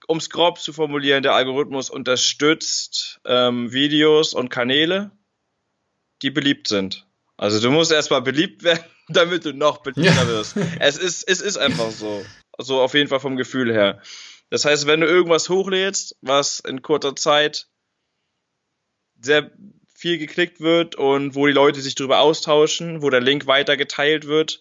um 0.06 0.18
es 0.18 0.30
grob 0.30 0.58
zu 0.58 0.72
formulieren, 0.72 1.22
der 1.22 1.34
Algorithmus 1.34 1.90
unterstützt 1.90 3.20
ähm, 3.24 3.72
Videos 3.72 4.34
und 4.34 4.48
Kanäle, 4.48 5.10
die 6.22 6.30
beliebt 6.30 6.68
sind. 6.68 7.06
Also 7.36 7.60
du 7.60 7.70
musst 7.70 7.92
erstmal 7.92 8.22
beliebt 8.22 8.62
werden, 8.62 8.84
damit 9.08 9.44
du 9.44 9.52
noch 9.52 9.78
beliebter 9.78 10.22
ja. 10.22 10.28
wirst. 10.28 10.56
Es 10.78 10.96
ist, 10.98 11.28
es 11.28 11.40
ist 11.40 11.56
einfach 11.56 11.90
so. 11.90 12.24
Also 12.52 12.80
auf 12.80 12.94
jeden 12.94 13.08
Fall 13.08 13.20
vom 13.20 13.36
Gefühl 13.36 13.72
her. 13.72 14.00
Das 14.50 14.64
heißt, 14.64 14.86
wenn 14.86 15.00
du 15.00 15.06
irgendwas 15.06 15.48
hochlädst, 15.48 16.16
was 16.20 16.60
in 16.60 16.82
kurzer 16.82 17.16
Zeit 17.16 17.68
sehr 19.20 19.50
viel 19.94 20.18
geklickt 20.18 20.60
wird 20.60 20.94
und 20.96 21.34
wo 21.34 21.46
die 21.46 21.52
Leute 21.52 21.80
sich 21.80 21.94
darüber 21.94 22.20
austauschen, 22.20 23.02
wo 23.02 23.10
der 23.10 23.20
Link 23.20 23.46
weiter 23.46 23.76
geteilt 23.76 24.26
wird, 24.26 24.60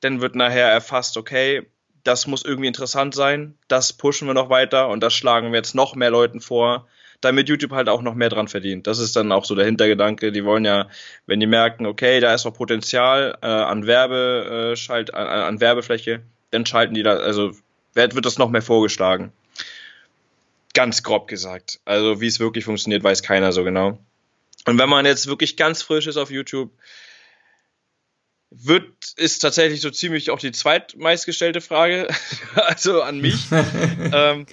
dann 0.00 0.20
wird 0.20 0.36
nachher 0.36 0.68
erfasst, 0.68 1.16
okay, 1.16 1.70
das 2.08 2.26
muss 2.26 2.42
irgendwie 2.42 2.68
interessant 2.68 3.14
sein, 3.14 3.54
das 3.68 3.92
pushen 3.92 4.26
wir 4.26 4.34
noch 4.34 4.48
weiter 4.48 4.88
und 4.88 5.02
das 5.02 5.12
schlagen 5.12 5.52
wir 5.52 5.58
jetzt 5.58 5.74
noch 5.74 5.94
mehr 5.94 6.10
Leuten 6.10 6.40
vor, 6.40 6.88
damit 7.20 7.50
YouTube 7.50 7.72
halt 7.72 7.90
auch 7.90 8.00
noch 8.00 8.14
mehr 8.14 8.30
dran 8.30 8.48
verdient. 8.48 8.86
Das 8.86 8.98
ist 8.98 9.14
dann 9.14 9.30
auch 9.30 9.44
so 9.44 9.54
der 9.54 9.66
Hintergedanke. 9.66 10.32
Die 10.32 10.44
wollen 10.44 10.64
ja, 10.64 10.88
wenn 11.26 11.38
die 11.38 11.46
merken, 11.46 11.84
okay, 11.84 12.20
da 12.20 12.32
ist 12.32 12.46
noch 12.46 12.54
Potenzial 12.54 13.36
äh, 13.42 13.46
an 13.46 13.86
Werbe, 13.86 14.74
äh, 14.74 15.12
an, 15.12 15.28
an 15.28 15.60
Werbefläche, 15.60 16.22
dann 16.50 16.64
schalten 16.64 16.94
die 16.94 17.02
da, 17.02 17.16
also 17.16 17.52
wird 17.92 18.24
das 18.24 18.38
noch 18.38 18.48
mehr 18.48 18.62
vorgeschlagen. 18.62 19.30
Ganz 20.72 21.02
grob 21.02 21.28
gesagt. 21.28 21.80
Also 21.84 22.22
wie 22.22 22.26
es 22.26 22.40
wirklich 22.40 22.64
funktioniert, 22.64 23.04
weiß 23.04 23.22
keiner 23.22 23.52
so 23.52 23.64
genau. 23.64 23.98
Und 24.64 24.78
wenn 24.78 24.88
man 24.88 25.04
jetzt 25.04 25.26
wirklich 25.26 25.58
ganz 25.58 25.82
frisch 25.82 26.06
ist 26.06 26.16
auf 26.16 26.30
YouTube, 26.30 26.70
wird, 28.50 29.14
ist 29.16 29.40
tatsächlich 29.40 29.80
so 29.80 29.90
ziemlich 29.90 30.30
auch 30.30 30.38
die 30.38 30.52
zweitmeistgestellte 30.52 31.60
Frage, 31.60 32.08
also 32.54 33.02
an 33.02 33.20
mich. 33.20 33.46
ähm, 34.12 34.46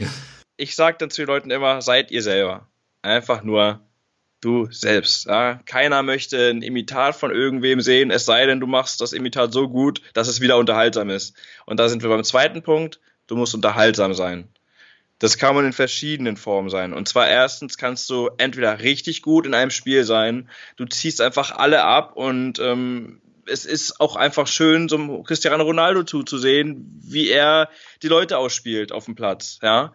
ich 0.57 0.75
sage 0.75 0.97
dann 0.99 1.09
zu 1.09 1.21
den 1.21 1.27
Leuten 1.27 1.51
immer, 1.51 1.81
seid 1.81 2.11
ihr 2.11 2.21
selber. 2.21 2.67
Einfach 3.01 3.43
nur 3.43 3.81
du 4.41 4.67
selbst. 4.71 5.25
Ja? 5.25 5.59
Keiner 5.65 6.03
möchte 6.03 6.49
ein 6.49 6.61
Imitat 6.61 7.15
von 7.15 7.31
irgendwem 7.31 7.81
sehen, 7.81 8.11
es 8.11 8.25
sei 8.25 8.45
denn, 8.45 8.59
du 8.59 8.67
machst 8.67 9.01
das 9.01 9.13
Imitat 9.13 9.51
so 9.53 9.67
gut, 9.67 10.01
dass 10.13 10.27
es 10.27 10.41
wieder 10.41 10.57
unterhaltsam 10.57 11.09
ist. 11.09 11.35
Und 11.65 11.79
da 11.79 11.89
sind 11.89 12.03
wir 12.03 12.09
beim 12.09 12.23
zweiten 12.23 12.61
Punkt, 12.61 12.99
du 13.27 13.35
musst 13.35 13.55
unterhaltsam 13.55 14.13
sein. 14.13 14.47
Das 15.19 15.37
kann 15.37 15.55
man 15.55 15.65
in 15.65 15.73
verschiedenen 15.73 16.35
Formen 16.35 16.69
sein. 16.69 16.93
Und 16.93 17.07
zwar 17.07 17.29
erstens 17.29 17.77
kannst 17.77 18.09
du 18.09 18.29
entweder 18.37 18.81
richtig 18.81 19.21
gut 19.21 19.45
in 19.45 19.53
einem 19.53 19.71
Spiel 19.71 20.03
sein, 20.03 20.49
du 20.75 20.85
ziehst 20.85 21.21
einfach 21.21 21.51
alle 21.51 21.83
ab 21.83 22.15
und 22.15 22.59
ähm, 22.59 23.21
es 23.45 23.65
ist 23.65 23.99
auch 23.99 24.15
einfach 24.15 24.47
schön, 24.47 24.89
so 24.89 25.23
Cristiano 25.23 25.63
Ronaldo 25.63 26.03
zuzusehen, 26.03 26.99
wie 27.03 27.29
er 27.29 27.69
die 28.01 28.07
Leute 28.07 28.37
ausspielt 28.37 28.91
auf 28.91 29.05
dem 29.05 29.15
Platz, 29.15 29.59
ja. 29.61 29.93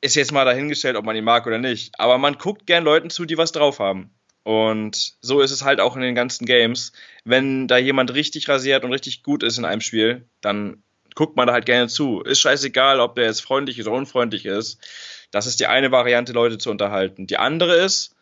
Ist 0.00 0.16
jetzt 0.16 0.32
mal 0.32 0.44
dahingestellt, 0.44 0.96
ob 0.96 1.04
man 1.04 1.14
ihn 1.14 1.24
mag 1.24 1.46
oder 1.46 1.58
nicht. 1.58 1.98
Aber 1.98 2.18
man 2.18 2.36
guckt 2.36 2.66
gern 2.66 2.82
Leuten 2.82 3.08
zu, 3.08 3.24
die 3.24 3.38
was 3.38 3.52
drauf 3.52 3.78
haben. 3.78 4.10
Und 4.42 5.14
so 5.20 5.40
ist 5.40 5.52
es 5.52 5.62
halt 5.62 5.80
auch 5.80 5.94
in 5.94 6.02
den 6.02 6.16
ganzen 6.16 6.44
Games. 6.44 6.92
Wenn 7.24 7.68
da 7.68 7.76
jemand 7.76 8.12
richtig 8.12 8.48
rasiert 8.48 8.84
und 8.84 8.92
richtig 8.92 9.22
gut 9.22 9.44
ist 9.44 9.58
in 9.58 9.64
einem 9.64 9.80
Spiel, 9.80 10.26
dann 10.40 10.82
guckt 11.14 11.36
man 11.36 11.46
da 11.46 11.52
halt 11.52 11.66
gerne 11.66 11.86
zu. 11.86 12.20
Ist 12.22 12.40
scheißegal, 12.40 12.98
ob 12.98 13.14
der 13.14 13.26
jetzt 13.26 13.42
freundlich 13.42 13.80
oder 13.80 13.92
unfreundlich 13.92 14.44
ist. 14.44 14.80
Das 15.30 15.46
ist 15.46 15.60
die 15.60 15.66
eine 15.66 15.92
Variante, 15.92 16.32
Leute 16.32 16.58
zu 16.58 16.70
unterhalten. 16.70 17.28
Die 17.28 17.36
andere 17.36 17.76
ist, 17.76 18.16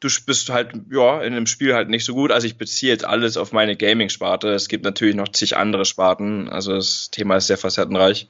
du 0.00 0.08
bist 0.26 0.48
halt, 0.50 0.72
ja, 0.90 1.22
in 1.22 1.34
dem 1.34 1.46
Spiel 1.46 1.74
halt 1.74 1.88
nicht 1.88 2.04
so 2.04 2.14
gut. 2.14 2.30
Also 2.30 2.46
ich 2.46 2.56
beziehe 2.56 2.92
jetzt 2.92 3.04
alles 3.04 3.36
auf 3.36 3.52
meine 3.52 3.76
Gaming-Sparte. 3.76 4.50
Es 4.50 4.68
gibt 4.68 4.84
natürlich 4.84 5.16
noch 5.16 5.28
zig 5.28 5.56
andere 5.56 5.84
Sparten. 5.84 6.48
Also 6.48 6.74
das 6.74 7.10
Thema 7.10 7.36
ist 7.36 7.48
sehr 7.48 7.58
facettenreich. 7.58 8.28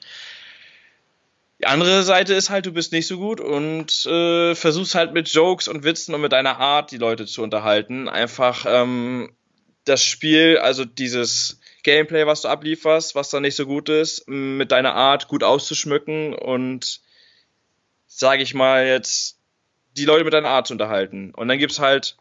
Die 1.61 1.67
andere 1.67 2.05
Seite 2.05 2.35
ist 2.35 2.51
halt, 2.51 2.67
du 2.67 2.73
bist 2.73 2.93
nicht 2.93 3.09
so 3.09 3.19
gut 3.19 3.41
und 3.41 4.07
äh, 4.07 4.55
versuchst 4.55 4.95
halt 4.95 5.13
mit 5.13 5.29
Jokes 5.29 5.67
und 5.67 5.83
Witzen 5.83 6.15
und 6.15 6.21
mit 6.21 6.33
deiner 6.33 6.59
Art 6.59 6.93
die 6.93 6.99
Leute 6.99 7.27
zu 7.27 7.43
unterhalten. 7.43 8.09
Einfach 8.09 8.65
ähm, 8.67 9.33
das 9.85 10.05
Spiel, 10.05 10.59
also 10.59 10.85
dieses 10.85 11.59
Gameplay, 11.83 12.27
was 12.27 12.43
du 12.43 12.49
ablieferst, 12.49 13.17
was 13.17 13.31
dann 13.31 13.43
nicht 13.43 13.57
so 13.57 13.67
gut 13.67 13.89
ist, 13.89 14.29
mit 14.29 14.71
deiner 14.71 14.95
Art 14.95 15.27
gut 15.27 15.43
auszuschmücken 15.43 16.33
und 16.35 17.01
sage 18.07 18.43
ich 18.43 18.55
mal 18.55 18.87
jetzt 18.87 19.38
die 19.99 20.07
Leute 20.07 20.25
mit 20.25 20.33
deiner 20.33 20.49
Art 20.49 20.67
zu 20.67 20.75
unterhalten. 20.75 21.33
Und 21.35 21.49
dann 21.49 21.59
gibt's 21.59 21.81
halt 21.81 22.17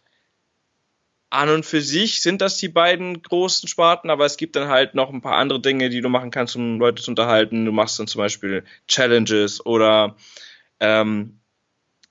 an 1.29 1.49
und 1.49 1.65
für 1.65 1.81
sich 1.81 2.21
sind 2.21 2.41
das 2.41 2.57
die 2.57 2.69
beiden 2.69 3.21
großen 3.21 3.67
Sparten, 3.67 4.09
aber 4.09 4.25
es 4.25 4.37
gibt 4.37 4.55
dann 4.55 4.69
halt 4.69 4.95
noch 4.95 5.11
ein 5.11 5.21
paar 5.21 5.35
andere 5.35 5.61
Dinge, 5.61 5.89
die 5.89 6.01
du 6.01 6.09
machen 6.09 6.31
kannst, 6.31 6.55
um 6.55 6.79
Leute 6.79 7.03
zu 7.03 7.11
unterhalten. 7.11 7.65
Du 7.65 7.71
machst 7.71 7.99
dann 7.99 8.07
zum 8.07 8.19
Beispiel 8.19 8.63
Challenges 8.87 9.65
oder 9.65 10.15
ähm, 10.79 11.39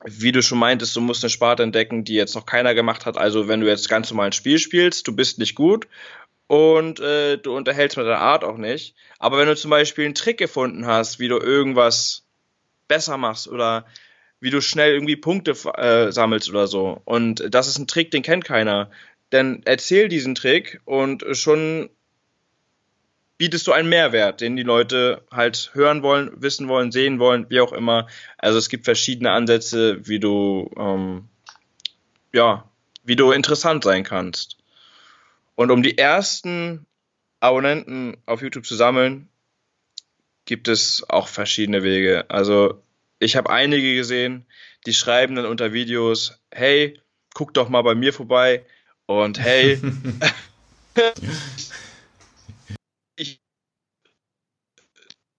wie 0.04 0.32
du 0.32 0.42
schon 0.42 0.58
meintest, 0.58 0.94
du 0.94 1.00
musst 1.00 1.24
eine 1.24 1.30
Sparte 1.30 1.62
entdecken, 1.62 2.04
die 2.04 2.14
jetzt 2.14 2.34
noch 2.34 2.44
keiner 2.44 2.74
gemacht 2.74 3.06
hat. 3.06 3.16
Also 3.16 3.48
wenn 3.48 3.60
du 3.60 3.66
jetzt 3.66 3.88
ganz 3.88 4.10
normal 4.10 4.26
ein 4.26 4.32
Spiel 4.32 4.58
spielst, 4.58 5.08
du 5.08 5.16
bist 5.16 5.38
nicht 5.38 5.54
gut 5.54 5.88
und 6.46 7.00
äh, 7.00 7.38
du 7.38 7.56
unterhältst 7.56 7.96
mit 7.96 8.06
deiner 8.06 8.20
Art 8.20 8.44
auch 8.44 8.58
nicht. 8.58 8.94
Aber 9.18 9.38
wenn 9.38 9.48
du 9.48 9.56
zum 9.56 9.70
Beispiel 9.70 10.04
einen 10.04 10.14
Trick 10.14 10.38
gefunden 10.38 10.86
hast, 10.86 11.18
wie 11.18 11.28
du 11.28 11.38
irgendwas 11.38 12.26
besser 12.86 13.16
machst 13.16 13.48
oder 13.48 13.86
wie 14.40 14.50
du 14.50 14.60
schnell 14.60 14.92
irgendwie 14.92 15.16
Punkte 15.16 15.52
äh, 15.76 16.12
sammelst 16.12 16.50
oder 16.50 16.66
so, 16.66 17.00
und 17.04 17.42
das 17.54 17.68
ist 17.68 17.78
ein 17.78 17.86
Trick, 17.86 18.10
den 18.10 18.22
kennt 18.22 18.44
keiner, 18.44 18.90
dann 19.30 19.62
erzähl 19.64 20.08
diesen 20.08 20.34
Trick 20.34 20.80
und 20.84 21.24
schon 21.32 21.90
bietest 23.38 23.66
du 23.66 23.72
einen 23.72 23.88
Mehrwert, 23.88 24.40
den 24.40 24.56
die 24.56 24.62
Leute 24.62 25.24
halt 25.30 25.70
hören 25.74 26.02
wollen, 26.02 26.30
wissen 26.40 26.68
wollen, 26.68 26.92
sehen 26.92 27.18
wollen, 27.18 27.46
wie 27.50 27.60
auch 27.60 27.72
immer. 27.72 28.06
Also 28.38 28.58
es 28.58 28.68
gibt 28.68 28.86
verschiedene 28.86 29.32
Ansätze, 29.32 30.06
wie 30.06 30.20
du 30.20 30.70
ähm, 30.78 31.28
ja, 32.32 32.68
wie 33.04 33.16
du 33.16 33.32
interessant 33.32 33.84
sein 33.84 34.04
kannst. 34.04 34.58
Und 35.54 35.70
um 35.70 35.82
die 35.82 35.96
ersten 35.96 36.86
Abonnenten 37.40 38.16
auf 38.26 38.42
YouTube 38.42 38.66
zu 38.66 38.74
sammeln, 38.74 39.28
gibt 40.44 40.68
es 40.68 41.04
auch 41.08 41.28
verschiedene 41.28 41.82
Wege. 41.82 42.26
Also 42.28 42.82
ich 43.18 43.36
habe 43.36 43.50
einige 43.50 43.94
gesehen, 43.94 44.46
die 44.86 44.94
schreiben 44.94 45.34
dann 45.34 45.46
unter 45.46 45.72
Videos, 45.72 46.40
hey, 46.50 47.00
guck 47.34 47.54
doch 47.54 47.68
mal 47.68 47.82
bei 47.82 47.94
mir 47.94 48.12
vorbei 48.12 48.64
und 49.06 49.38
hey, 49.38 49.80
ich, 53.16 53.40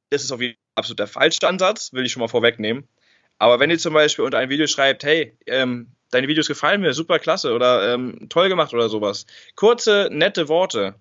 das 0.09 0.23
ist 0.23 0.31
auf 0.31 0.41
jeden 0.41 0.55
Fall 0.55 0.61
absolut 0.75 0.99
der 0.99 1.07
falsche 1.07 1.47
Ansatz, 1.47 1.93
will 1.93 2.05
ich 2.05 2.11
schon 2.11 2.21
mal 2.21 2.27
vorwegnehmen. 2.27 2.87
Aber 3.39 3.59
wenn 3.59 3.69
ihr 3.69 3.79
zum 3.79 3.93
Beispiel 3.93 4.25
unter 4.25 4.37
ein 4.37 4.49
Video 4.49 4.67
schreibt, 4.67 5.03
hey, 5.03 5.37
ähm, 5.45 5.91
deine 6.11 6.27
Videos 6.27 6.47
gefallen 6.47 6.81
mir, 6.81 6.93
super 6.93 7.19
klasse 7.19 7.53
oder 7.53 7.93
ähm, 7.93 8.27
toll 8.29 8.49
gemacht 8.49 8.73
oder 8.73 8.89
sowas. 8.89 9.25
Kurze, 9.55 10.09
nette 10.11 10.47
Worte. 10.47 10.95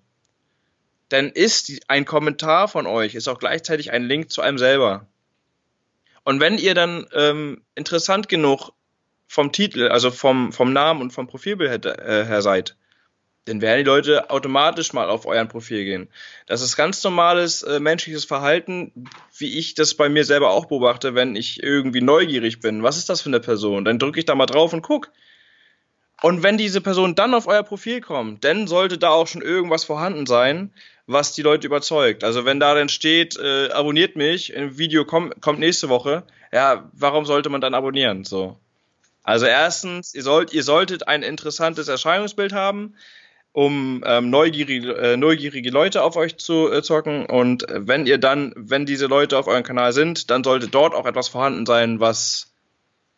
Dann 1.09 1.29
ist 1.29 1.71
ein 1.87 2.05
Kommentar 2.05 2.67
von 2.67 2.85
euch, 2.85 3.15
ist 3.15 3.27
auch 3.27 3.39
gleichzeitig 3.39 3.91
ein 3.91 4.03
Link 4.03 4.29
zu 4.29 4.41
einem 4.41 4.57
selber. 4.57 5.07
Und 6.27 6.41
wenn 6.41 6.57
ihr 6.57 6.73
dann 6.73 7.07
ähm, 7.13 7.61
interessant 7.73 8.27
genug 8.27 8.73
vom 9.27 9.53
Titel, 9.53 9.87
also 9.87 10.11
vom, 10.11 10.51
vom 10.51 10.73
Namen 10.73 10.99
und 10.99 11.11
vom 11.11 11.25
Profilbild 11.25 11.85
her, 11.85 11.99
äh, 12.05 12.25
her 12.25 12.41
seid, 12.41 12.75
dann 13.45 13.61
werden 13.61 13.77
die 13.77 13.89
Leute 13.89 14.29
automatisch 14.29 14.91
mal 14.91 15.09
auf 15.09 15.25
euren 15.25 15.47
Profil 15.47 15.85
gehen. 15.85 16.09
Das 16.45 16.61
ist 16.61 16.75
ganz 16.75 17.01
normales 17.01 17.63
äh, 17.63 17.79
menschliches 17.79 18.25
Verhalten, 18.25 18.91
wie 19.37 19.57
ich 19.57 19.73
das 19.73 19.93
bei 19.93 20.09
mir 20.09 20.25
selber 20.25 20.49
auch 20.49 20.65
beobachte, 20.65 21.15
wenn 21.15 21.37
ich 21.37 21.63
irgendwie 21.63 22.01
neugierig 22.01 22.59
bin. 22.59 22.83
Was 22.83 22.97
ist 22.97 23.07
das 23.07 23.21
für 23.21 23.29
eine 23.29 23.39
Person? 23.39 23.85
Dann 23.85 23.97
drücke 23.97 24.19
ich 24.19 24.25
da 24.25 24.35
mal 24.35 24.47
drauf 24.47 24.73
und 24.73 24.81
guck. 24.81 25.13
Und 26.21 26.43
wenn 26.43 26.57
diese 26.57 26.81
Person 26.81 27.15
dann 27.15 27.33
auf 27.33 27.47
euer 27.47 27.63
Profil 27.63 28.01
kommt, 28.01 28.43
dann 28.43 28.67
sollte 28.67 28.97
da 28.97 29.09
auch 29.09 29.27
schon 29.27 29.41
irgendwas 29.41 29.83
vorhanden 29.83 30.25
sein, 30.25 30.71
was 31.05 31.33
die 31.33 31.43
Leute 31.43 31.67
überzeugt. 31.67 32.23
Also 32.23 32.43
wenn 32.43 32.59
da 32.59 32.73
dann 32.73 32.89
steht, 32.89 33.37
äh, 33.37 33.69
abonniert 33.69 34.15
mich, 34.15 34.55
ein 34.55 34.77
Video 34.77 35.05
kommt, 35.05 35.41
kommt 35.41 35.59
nächste 35.59 35.89
Woche, 35.89 36.23
ja, 36.51 36.89
warum 36.93 37.25
sollte 37.25 37.49
man 37.49 37.61
dann 37.61 37.73
abonnieren? 37.73 38.23
So. 38.23 38.57
Also 39.23 39.45
erstens, 39.45 40.15
ihr 40.15 40.23
sollt, 40.23 40.53
ihr 40.53 40.63
solltet 40.63 41.07
ein 41.07 41.21
interessantes 41.23 41.87
Erscheinungsbild 41.87 42.53
haben 42.53 42.95
um 43.57 44.03
ähm, 44.05 44.29
neugierige, 44.29 44.93
äh, 44.97 45.17
neugierige 45.17 45.71
Leute 45.71 46.03
auf 46.03 46.15
euch 46.15 46.37
zu 46.37 46.71
äh, 46.71 46.83
zocken. 46.83 47.25
Und 47.25 47.65
wenn 47.67 48.05
ihr 48.05 48.19
dann, 48.19 48.53
wenn 48.55 48.85
diese 48.85 49.07
Leute 49.07 49.35
auf 49.35 49.47
eurem 49.47 49.63
Kanal 49.63 49.93
sind, 49.93 50.29
dann 50.29 50.43
sollte 50.43 50.67
dort 50.67 50.93
auch 50.93 51.07
etwas 51.07 51.29
vorhanden 51.29 51.65
sein, 51.65 51.99
was 51.99 52.53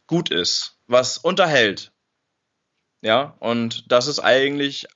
gut 0.07 0.31
ist, 0.31 0.77
was 0.87 1.17
unterhält. 1.17 1.91
Ja, 3.01 3.35
und 3.39 3.91
das 3.91 4.07
ist 4.07 4.19
eigentlich 4.19 4.87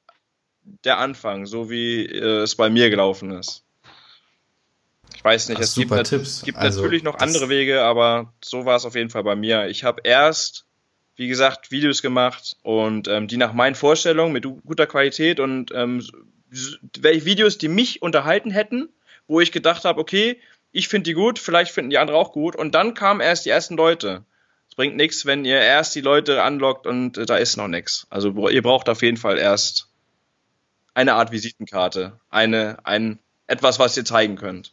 der 0.63 0.97
Anfang, 0.97 1.45
so 1.45 1.69
wie 1.69 2.05
äh, 2.05 2.41
es 2.41 2.55
bei 2.55 2.69
mir 2.69 2.89
gelaufen 2.89 3.31
ist. 3.31 3.63
Ich 5.15 5.23
weiß 5.23 5.49
nicht, 5.49 5.57
Ach, 5.57 5.63
es 5.63 5.75
gibt, 5.75 6.03
Tipps. 6.05 6.41
gibt 6.43 6.57
also, 6.57 6.81
natürlich 6.81 7.03
noch 7.03 7.19
andere 7.19 7.47
Wege, 7.49 7.81
aber 7.83 8.33
so 8.43 8.65
war 8.65 8.75
es 8.75 8.85
auf 8.85 8.95
jeden 8.95 9.09
Fall 9.09 9.23
bei 9.23 9.35
mir. 9.35 9.67
Ich 9.67 9.83
habe 9.83 10.01
erst, 10.03 10.65
wie 11.15 11.27
gesagt, 11.27 11.71
Videos 11.71 12.01
gemacht 12.01 12.57
und 12.61 13.07
ähm, 13.07 13.27
die 13.27 13.37
nach 13.37 13.53
meinen 13.53 13.75
Vorstellungen 13.75 14.33
mit 14.33 14.43
guter 14.43 14.87
Qualität 14.87 15.39
und 15.39 15.71
ähm, 15.73 16.05
Videos, 16.49 17.57
die 17.57 17.67
mich 17.67 18.01
unterhalten 18.01 18.51
hätten, 18.51 18.89
wo 19.27 19.39
ich 19.39 19.51
gedacht 19.51 19.85
habe, 19.85 19.99
okay, 19.99 20.39
ich 20.71 20.87
finde 20.87 21.03
die 21.03 21.13
gut, 21.13 21.39
vielleicht 21.39 21.71
finden 21.71 21.91
die 21.91 21.97
anderen 21.97 22.19
auch 22.19 22.33
gut. 22.33 22.55
Und 22.55 22.75
dann 22.75 22.93
kamen 22.93 23.21
erst 23.21 23.45
die 23.45 23.49
ersten 23.49 23.77
Leute. 23.77 24.25
Es 24.73 24.75
bringt 24.75 24.95
nichts, 24.95 25.27
wenn 25.27 25.45
ihr 25.45 25.59
erst 25.59 25.93
die 25.93 26.01
Leute 26.01 26.41
anlockt 26.41 26.87
und 26.87 27.19
äh, 27.19 27.27
da 27.27 27.35
ist 27.35 27.57
noch 27.57 27.67
nichts. 27.67 28.07
Also 28.09 28.49
ihr 28.49 28.63
braucht 28.63 28.89
auf 28.89 29.03
jeden 29.03 29.17
Fall 29.17 29.37
erst 29.37 29.87
eine 30.95 31.13
Art 31.13 31.31
Visitenkarte, 31.31 32.19
eine, 32.31 32.79
ein, 32.83 33.19
etwas, 33.45 33.77
was 33.77 33.95
ihr 33.97 34.03
zeigen 34.03 34.35
könnt. 34.35 34.71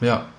Ja. 0.00 0.30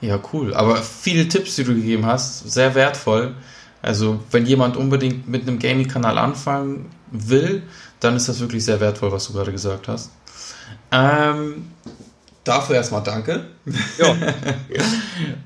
Ja, 0.00 0.20
cool. 0.32 0.54
Aber 0.54 0.76
viele 0.76 1.26
Tipps, 1.26 1.56
die 1.56 1.64
du 1.64 1.74
gegeben 1.74 2.06
hast, 2.06 2.48
sehr 2.48 2.76
wertvoll. 2.76 3.34
Also, 3.82 4.22
wenn 4.30 4.46
jemand 4.46 4.76
unbedingt 4.76 5.26
mit 5.26 5.42
einem 5.42 5.58
Gaming-Kanal 5.58 6.16
anfangen 6.16 6.92
will, 7.10 7.64
dann 7.98 8.14
ist 8.14 8.28
das 8.28 8.38
wirklich 8.38 8.64
sehr 8.64 8.78
wertvoll, 8.78 9.10
was 9.10 9.26
du 9.26 9.32
gerade 9.32 9.50
gesagt 9.50 9.88
hast. 9.88 10.12
Ähm, 10.92 11.72
dafür 12.44 12.76
erstmal 12.76 13.02
danke. 13.02 13.46
Ja. 13.98 14.16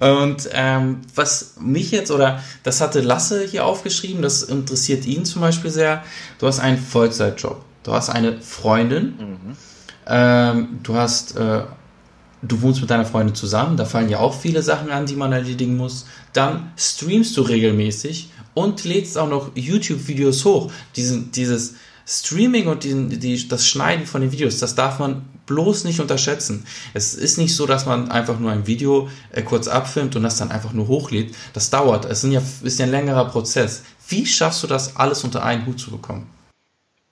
und 0.23 0.49
ähm, 0.53 1.01
was 1.15 1.55
mich 1.61 1.91
jetzt, 1.93 2.11
oder 2.11 2.43
das 2.65 2.81
hatte 2.81 3.01
Lasse 3.01 3.45
hier 3.45 3.65
aufgeschrieben, 3.65 4.21
das 4.21 4.43
interessiert 4.43 5.07
ihn 5.07 5.25
zum 5.25 5.41
Beispiel 5.41 5.71
sehr. 5.71 6.03
Du 6.39 6.47
hast 6.47 6.59
einen 6.59 6.79
Vollzeitjob. 6.79 7.65
Du 7.85 7.93
hast 7.93 8.11
eine 8.11 8.41
Freundin. 8.41 9.05
Mhm. 9.19 9.57
Ähm, 10.07 10.81
du 10.83 10.95
hast, 10.95 11.37
äh, 11.37 11.63
du 12.43 12.63
wohnst 12.63 12.81
mit 12.81 12.91
deiner 12.91 13.05
Freundin 13.07 13.35
zusammen. 13.35 13.77
Da 13.77 13.85
fallen 13.85 14.09
ja 14.09 14.19
auch 14.19 14.35
viele 14.35 14.63
Sachen 14.63 14.91
an, 14.91 15.07
die 15.07 15.17
man 15.17 15.33
erledigen 15.33 15.77
muss. 15.77 16.07
Dann 16.33 16.73
streamst 16.77 17.37
du 17.37 17.43
regelmäßig 17.43 18.31
und 18.55 18.85
lädst 18.85 19.17
auch 19.17 19.29
noch 19.29 19.53
YouTube-Videos 19.55 20.45
hoch. 20.45 20.73
Diesen, 20.97 21.31
dieses 21.31 21.75
Streaming 22.09 22.69
und 22.69 22.85
die, 22.85 23.19
die, 23.19 23.49
das 23.49 23.67
Schneiden 23.67 24.07
von 24.07 24.23
den 24.23 24.33
Videos, 24.33 24.59
das 24.59 24.75
darf 24.75 24.99
man 24.99 25.29
bloß 25.45 25.85
nicht 25.85 26.01
unterschätzen. 26.01 26.67
Es 26.95 27.15
ist 27.15 27.37
nicht 27.37 27.55
so, 27.55 27.67
dass 27.67 27.85
man 27.85 28.11
einfach 28.11 28.39
nur 28.39 28.51
ein 28.51 28.67
Video 28.67 29.11
äh, 29.31 29.43
kurz 29.43 29.69
abfilmt 29.69 30.17
und 30.17 30.23
das 30.23 30.39
dann 30.39 30.51
einfach 30.51 30.73
nur 30.73 30.89
hochlädt. 30.89 31.35
Das 31.53 31.69
dauert. 31.69 32.07
Es 32.07 32.23
ja, 32.23 32.43
ist 32.63 32.79
ja 32.79 32.87
ein 32.87 32.91
längerer 32.91 33.27
Prozess. 33.27 33.83
Wie 34.09 34.25
schaffst 34.25 34.63
du 34.63 34.67
das 34.67 34.97
alles 34.97 35.23
unter 35.23 35.43
einen 35.43 35.67
Hut 35.67 35.81
zu 35.81 35.91
bekommen? 35.91 36.31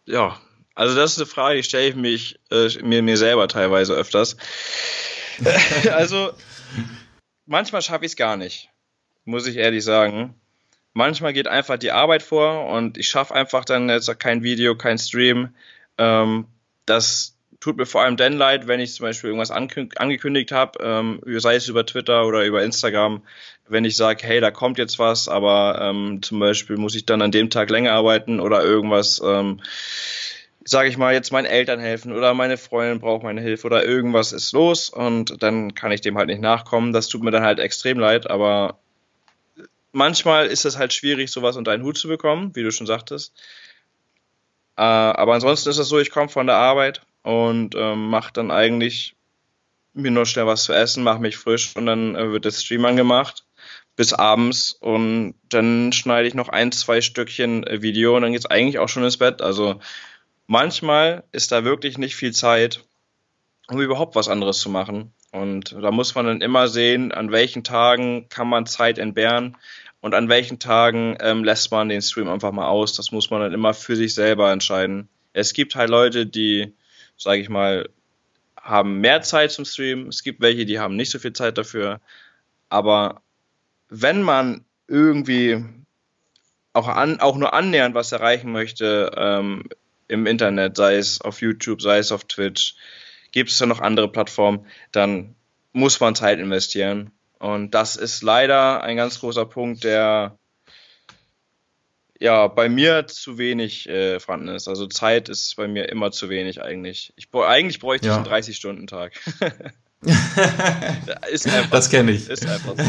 Ja, 0.07 0.39
also 0.75 0.95
das 0.95 1.13
ist 1.13 1.19
eine 1.19 1.27
Frage, 1.27 1.57
die 1.57 1.63
stelle 1.63 1.89
ich 1.89 1.97
mich, 1.97 2.39
äh, 2.51 2.69
mir, 2.83 3.03
mir 3.03 3.19
selber 3.19 3.49
teilweise 3.49 3.93
öfters. 3.93 4.37
also 5.93 6.31
manchmal 7.45 7.83
schaffe 7.83 8.07
ich 8.07 8.13
es 8.13 8.17
gar 8.17 8.37
nicht, 8.39 8.71
muss 9.25 9.47
ich 9.47 9.57
ehrlich 9.57 9.85
sagen. 9.85 10.35
Manchmal 10.97 11.35
geht 11.35 11.47
einfach 11.47 11.77
die 11.77 11.93
Arbeit 11.93 12.23
vor 12.23 12.69
und 12.69 12.97
ich 12.97 13.09
schaffe 13.09 13.35
einfach 13.35 13.67
dann 13.67 13.91
jetzt 13.91 14.19
kein 14.19 14.43
Video, 14.43 14.75
kein 14.77 14.97
Stream. 14.97 15.51
Ähm, 15.99 16.47
das 16.87 17.37
tut 17.61 17.77
mir 17.77 17.85
vor 17.85 18.01
allem 18.01 18.17
dann 18.17 18.33
leid, 18.33 18.67
wenn 18.67 18.81
ich 18.81 18.95
zum 18.95 19.05
Beispiel 19.05 19.29
irgendwas 19.29 19.51
angekündigt 19.51 20.53
habe, 20.53 20.79
ähm, 20.83 21.21
sei 21.39 21.57
es 21.57 21.69
über 21.69 21.85
Twitter 21.85 22.27
oder 22.27 22.47
über 22.47 22.63
Instagram, 22.63 23.21
wenn 23.69 23.85
ich 23.85 23.95
sage, 23.95 24.27
hey, 24.27 24.41
da 24.41 24.51
kommt 24.51 24.79
jetzt 24.79 24.99
was, 24.99 25.29
aber 25.29 25.79
ähm, 25.83 26.23
zum 26.23 26.39
Beispiel 26.39 26.79
muss 26.79 26.95
ich 26.95 27.05
dann 27.05 27.21
an 27.21 27.31
dem 27.31 27.51
Tag 27.51 27.69
länger 27.69 27.93
arbeiten 27.93 28.41
oder 28.41 28.65
irgendwas, 28.65 29.21
ähm, 29.23 29.61
sage 30.65 30.89
ich 30.89 30.97
mal, 30.97 31.13
jetzt 31.13 31.31
meinen 31.31 31.45
Eltern 31.45 31.79
helfen 31.79 32.13
oder 32.13 32.33
meine 32.33 32.57
Freundin 32.57 33.01
braucht 33.01 33.23
meine 33.23 33.43
Hilfe 33.43 33.67
oder 33.67 33.85
irgendwas 33.85 34.33
ist 34.33 34.53
los 34.53 34.89
und 34.89 35.43
dann 35.43 35.75
kann 35.75 35.93
ich 35.93 36.01
dem 36.01 36.17
halt 36.17 36.29
nicht 36.29 36.41
nachkommen. 36.41 36.95
Das 36.95 37.09
tut 37.09 37.23
mir 37.23 37.33
dann 37.33 37.45
halt 37.45 37.59
extrem 37.59 37.99
leid, 37.99 38.31
aber 38.31 38.79
manchmal 39.97 40.47
ist 40.47 40.67
es 40.67 40.77
halt 40.77 40.93
schwierig, 40.93 41.31
sowas 41.31 41.57
unter 41.57 41.73
einen 41.73 41.83
Hut 41.83 41.97
zu 41.97 42.07
bekommen, 42.07 42.55
wie 42.55 42.63
du 42.63 42.71
schon 42.71 42.87
sagtest. 42.87 43.33
Äh, 44.77 44.83
aber 44.83 45.35
ansonsten 45.35 45.71
ist 45.71 45.79
es 45.79 45.89
so, 45.89 45.99
ich 45.99 46.11
komme 46.11 46.29
von 46.29 46.47
der 46.47 46.57
Arbeit 46.57 47.01
und 47.23 47.75
ähm, 47.75 48.11
mache 48.11 48.33
dann 48.33 48.51
eigentlich 48.51 49.17
mir 49.95 50.11
nur 50.11 50.27
schnell 50.27 50.47
was 50.47 50.65
zu 50.65 50.75
essen, 50.75 51.03
mache 51.03 51.21
mich 51.21 51.39
frisch 51.39 51.75
und 51.75 51.87
dann 51.87 52.15
äh, 52.15 52.31
wird 52.31 52.45
das 52.45 52.63
Stream 52.63 52.85
angemacht 52.85 53.47
bis 53.97 54.13
abends 54.13 54.73
und 54.73 55.35
dann 55.49 55.91
schneide 55.95 56.29
ich 56.29 56.35
noch 56.35 56.51
ein, 56.51 56.71
zwei 56.71 57.01
Stückchen 57.01 57.67
äh, 57.67 57.81
Video 57.81 58.15
und 58.15 58.23
dann 58.23 58.33
geht's 58.33 58.45
eigentlich 58.45 58.79
auch 58.79 58.91
schon 58.91 59.05
ins 59.05 59.17
Bett. 59.17 59.41
Also 59.41 59.81
manchmal 60.47 61.25
ist 61.33 61.51
da 61.53 61.65
wirklich 61.65 61.97
nicht 61.97 62.15
viel 62.15 62.35
Zeit, 62.35 62.85
um 63.69 63.81
überhaupt 63.81 64.15
was 64.15 64.29
anderes 64.29 64.59
zu 64.59 64.69
machen. 64.69 65.15
Und 65.33 65.73
da 65.73 65.91
muss 65.91 66.15
man 66.15 66.27
dann 66.27 66.41
immer 66.41 66.69
sehen, 66.69 67.13
an 67.13 67.31
welchen 67.31 67.65
Tagen 67.65 68.29
kann 68.29 68.49
man 68.49 68.67
Zeit 68.67 68.99
entbehren 68.99 69.57
und 70.01 70.15
an 70.15 70.29
welchen 70.29 70.59
Tagen 70.59 71.17
ähm, 71.21 71.45
lässt 71.45 71.71
man 71.71 71.89
den 71.89 72.03
Stream 72.03 72.29
einfach 72.29 72.53
mal 72.53 72.69
aus. 72.69 72.95
Das 72.95 73.13
muss 73.13 73.31
man 73.31 73.41
dann 73.41 73.53
immer 73.53 73.75
für 73.75 73.97
sich 73.97 74.15
selber 74.15 74.53
entscheiden. 74.53 75.09
Es 75.33 75.53
gibt 75.53 75.75
halt 75.75 75.91
Leute, 75.91 76.27
die, 76.27 76.75
sage 77.17 77.41
ich 77.41 77.49
mal, 77.49 77.89
haben 78.61 79.01
mehr 79.01 79.23
Zeit 79.23 79.53
zum 79.53 79.65
Stream. 79.65 80.09
Es 80.09 80.23
gibt 80.23 80.41
welche, 80.41 80.67
die 80.67 80.79
haben 80.79 80.97
nicht 80.97 81.11
so 81.11 81.19
viel 81.19 81.33
Zeit 81.33 81.59
dafür. 81.59 82.01
Aber 82.69 83.23
wenn 83.89 84.23
man 84.23 84.65
irgendwie 84.89 85.65
auch, 86.73 86.89
an, 86.89 87.21
auch 87.21 87.37
nur 87.37 87.55
annähernd 87.55 87.95
was 87.95 88.13
erreichen 88.13 88.53
möchte 88.53 89.11
ähm, 89.17 89.65
im 90.09 90.27
Internet, 90.27 90.77
sei 90.77 90.97
es 90.97 91.21
auf 91.21 91.41
YouTube, 91.41 91.81
sei 91.81 91.99
es 91.99 92.13
auf 92.13 92.25
Twitch, 92.25 92.77
gibt 93.33 93.51
es 93.51 93.59
ja 93.59 93.67
noch 93.67 93.81
andere 93.81 94.11
Plattformen, 94.11 94.67
dann 94.93 95.35
muss 95.73 96.01
man 96.01 96.15
Zeit 96.15 96.39
investieren. 96.39 97.13
Und 97.39 97.73
das 97.73 97.97
ist 97.97 98.23
leider 98.23 98.83
ein 98.83 98.97
ganz 98.97 99.21
großer 99.21 99.45
Punkt, 99.45 99.85
der 99.85 100.39
ja 102.19 102.47
bei 102.47 102.69
mir 102.69 103.07
zu 103.07 103.39
wenig 103.39 103.89
äh, 103.89 104.21
vorhanden 104.21 104.49
ist. 104.49 104.69
Also 104.69 104.87
Zeit 104.87 105.29
ist 105.29 105.57
bei 105.57 105.69
mir 105.69 105.89
immer 105.89 106.11
zu 106.13 106.31
wenig 106.31 106.63
eigentlich. 106.63 107.13
Ich 107.17 107.29
eigentlich 107.33 107.79
bräuchte 107.79 108.09
ja. 108.09 108.15
ich 108.15 108.19
einen 108.19 108.43
30-Stunden-Tag. 108.43 109.13
das 111.71 111.91
kenne 111.91 112.13
ich. 112.13 112.29
Ist 112.29 112.47
einfach 112.47 112.75
so. 112.77 112.85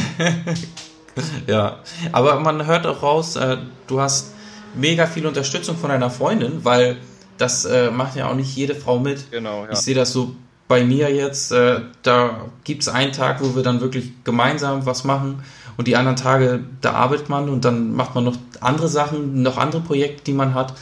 ja, 1.51 1.83
aber 2.12 2.39
man 2.39 2.65
hört 2.65 2.86
auch 2.86 3.03
raus, 3.03 3.36
äh, 3.36 3.57
du 3.88 3.99
hast 3.99 4.33
mega 4.75 5.07
viel 5.07 5.25
Unterstützung 5.25 5.77
von 5.77 5.89
deiner 5.89 6.10
Freundin, 6.10 6.63
weil 6.63 6.97
das 7.38 7.65
äh, 7.65 7.91
macht 7.91 8.15
ja 8.15 8.29
auch 8.29 8.36
nicht 8.36 8.55
jede 8.55 8.75
Frau 8.75 8.99
mit. 8.99 9.31
Genau, 9.31 9.65
ja. 9.65 9.71
Ich 9.71 9.79
sehe 9.79 9.95
das 9.95 10.12
so 10.12 10.36
bei 10.67 10.84
mir 10.84 11.13
jetzt, 11.13 11.51
äh, 11.51 11.82
da 12.03 12.41
gibt 12.63 12.82
es 12.82 12.89
einen 12.89 13.12
Tag, 13.12 13.41
wo 13.41 13.56
wir 13.56 13.63
dann 13.63 13.82
wirklich 13.82 14.12
gemeinsam 14.23 14.86
was 14.86 15.03
machen 15.03 15.43
und 15.77 15.88
die 15.88 15.95
anderen 15.95 16.17
Tage, 16.17 16.62
da 16.82 16.93
arbeitet 16.93 17.30
man 17.30 17.49
und 17.49 17.63
dann 17.63 17.93
macht 17.93 18.15
man 18.15 18.23
noch 18.23 18.36
andere 18.60 18.88
Sachen, 18.88 19.41
noch 19.41 19.58
andere 19.58 19.82
Projekte, 19.82 20.23
die 20.25 20.34
man 20.34 20.53
hat. 20.53 20.73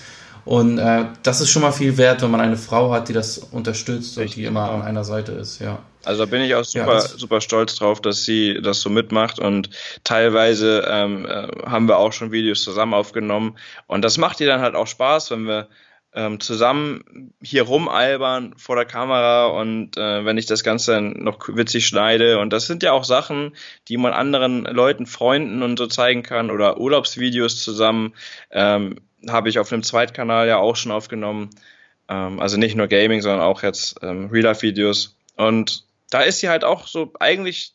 Und 0.46 0.78
äh, 0.78 1.06
das 1.24 1.42
ist 1.42 1.50
schon 1.50 1.64
mal 1.64 1.72
viel 1.72 1.98
wert, 1.98 2.22
wenn 2.22 2.30
man 2.30 2.40
eine 2.40 2.56
Frau 2.56 2.92
hat, 2.92 3.10
die 3.10 3.14
das 3.14 3.40
unterstützt 3.40 4.18
Richtig, 4.18 4.38
und 4.38 4.42
die 4.42 4.46
immer 4.46 4.68
genau. 4.68 4.76
an 4.76 4.82
einer 4.84 5.04
Seite 5.04 5.32
ist, 5.32 5.60
ja. 5.60 5.80
Also 6.04 6.24
da 6.24 6.30
bin 6.30 6.42
ich 6.42 6.54
auch 6.54 6.64
super, 6.64 6.94
ja, 6.94 7.02
super 7.02 7.42
stolz 7.42 7.76
drauf, 7.76 8.00
dass 8.00 8.26
sie 8.26 8.60
das 8.62 8.80
so 8.80 8.92
mitmacht 8.92 9.40
und 9.40 9.72
teilweise 10.04 10.86
ähm, 10.88 11.26
äh, 11.26 11.48
haben 11.66 11.88
wir 11.88 11.98
auch 11.98 12.14
schon 12.14 12.32
Videos 12.32 12.64
zusammen 12.64 12.94
aufgenommen 12.94 13.58
und 13.88 14.04
das 14.04 14.20
macht 14.20 14.40
ihr 14.40 14.46
dann 14.46 14.62
halt 14.62 14.76
auch 14.76 14.86
Spaß, 14.86 15.32
wenn 15.32 15.48
wir 15.48 15.68
ähm, 16.16 16.40
zusammen 16.40 17.34
hier 17.44 17.64
rumalbern 17.64 18.54
vor 18.58 18.78
der 18.78 18.86
Kamera 18.86 19.48
und 19.48 19.98
äh, 19.98 20.24
wenn 20.24 20.38
ich 20.38 20.46
das 20.46 20.64
Ganze 20.64 21.02
noch 21.02 21.40
witzig 21.50 21.86
schneide. 21.86 22.40
Und 22.40 22.52
das 22.52 22.68
sind 22.68 22.84
ja 22.84 22.94
auch 22.94 23.04
Sachen, 23.04 23.56
die 23.90 23.98
man 23.98 24.14
anderen 24.14 24.64
Leuten, 24.64 25.06
Freunden 25.06 25.62
und 25.62 25.78
so 25.78 25.88
zeigen 25.88 26.24
kann 26.24 26.52
oder 26.52 26.80
Urlaubsvideos 26.80 27.62
zusammen. 27.62 28.14
Ähm, 28.50 29.02
Habe 29.28 29.50
ich 29.50 29.60
auf 29.60 29.72
einem 29.72 29.84
Zweitkanal 29.84 30.48
ja 30.48 30.58
auch 30.58 30.78
schon 30.78 30.94
aufgenommen. 30.94 31.50
Ähm, 32.08 32.40
also 32.40 32.58
nicht 32.58 32.76
nur 32.76 32.88
Gaming, 32.88 33.22
sondern 33.22 33.42
auch 33.42 33.62
jetzt 33.62 33.98
ähm, 34.02 34.30
Real-Life-Videos. 34.32 35.18
Und 35.36 35.84
da 36.12 36.22
ist 36.22 36.40
sie 36.40 36.48
halt 36.48 36.64
auch 36.64 36.88
so 36.88 37.12
eigentlich 37.20 37.74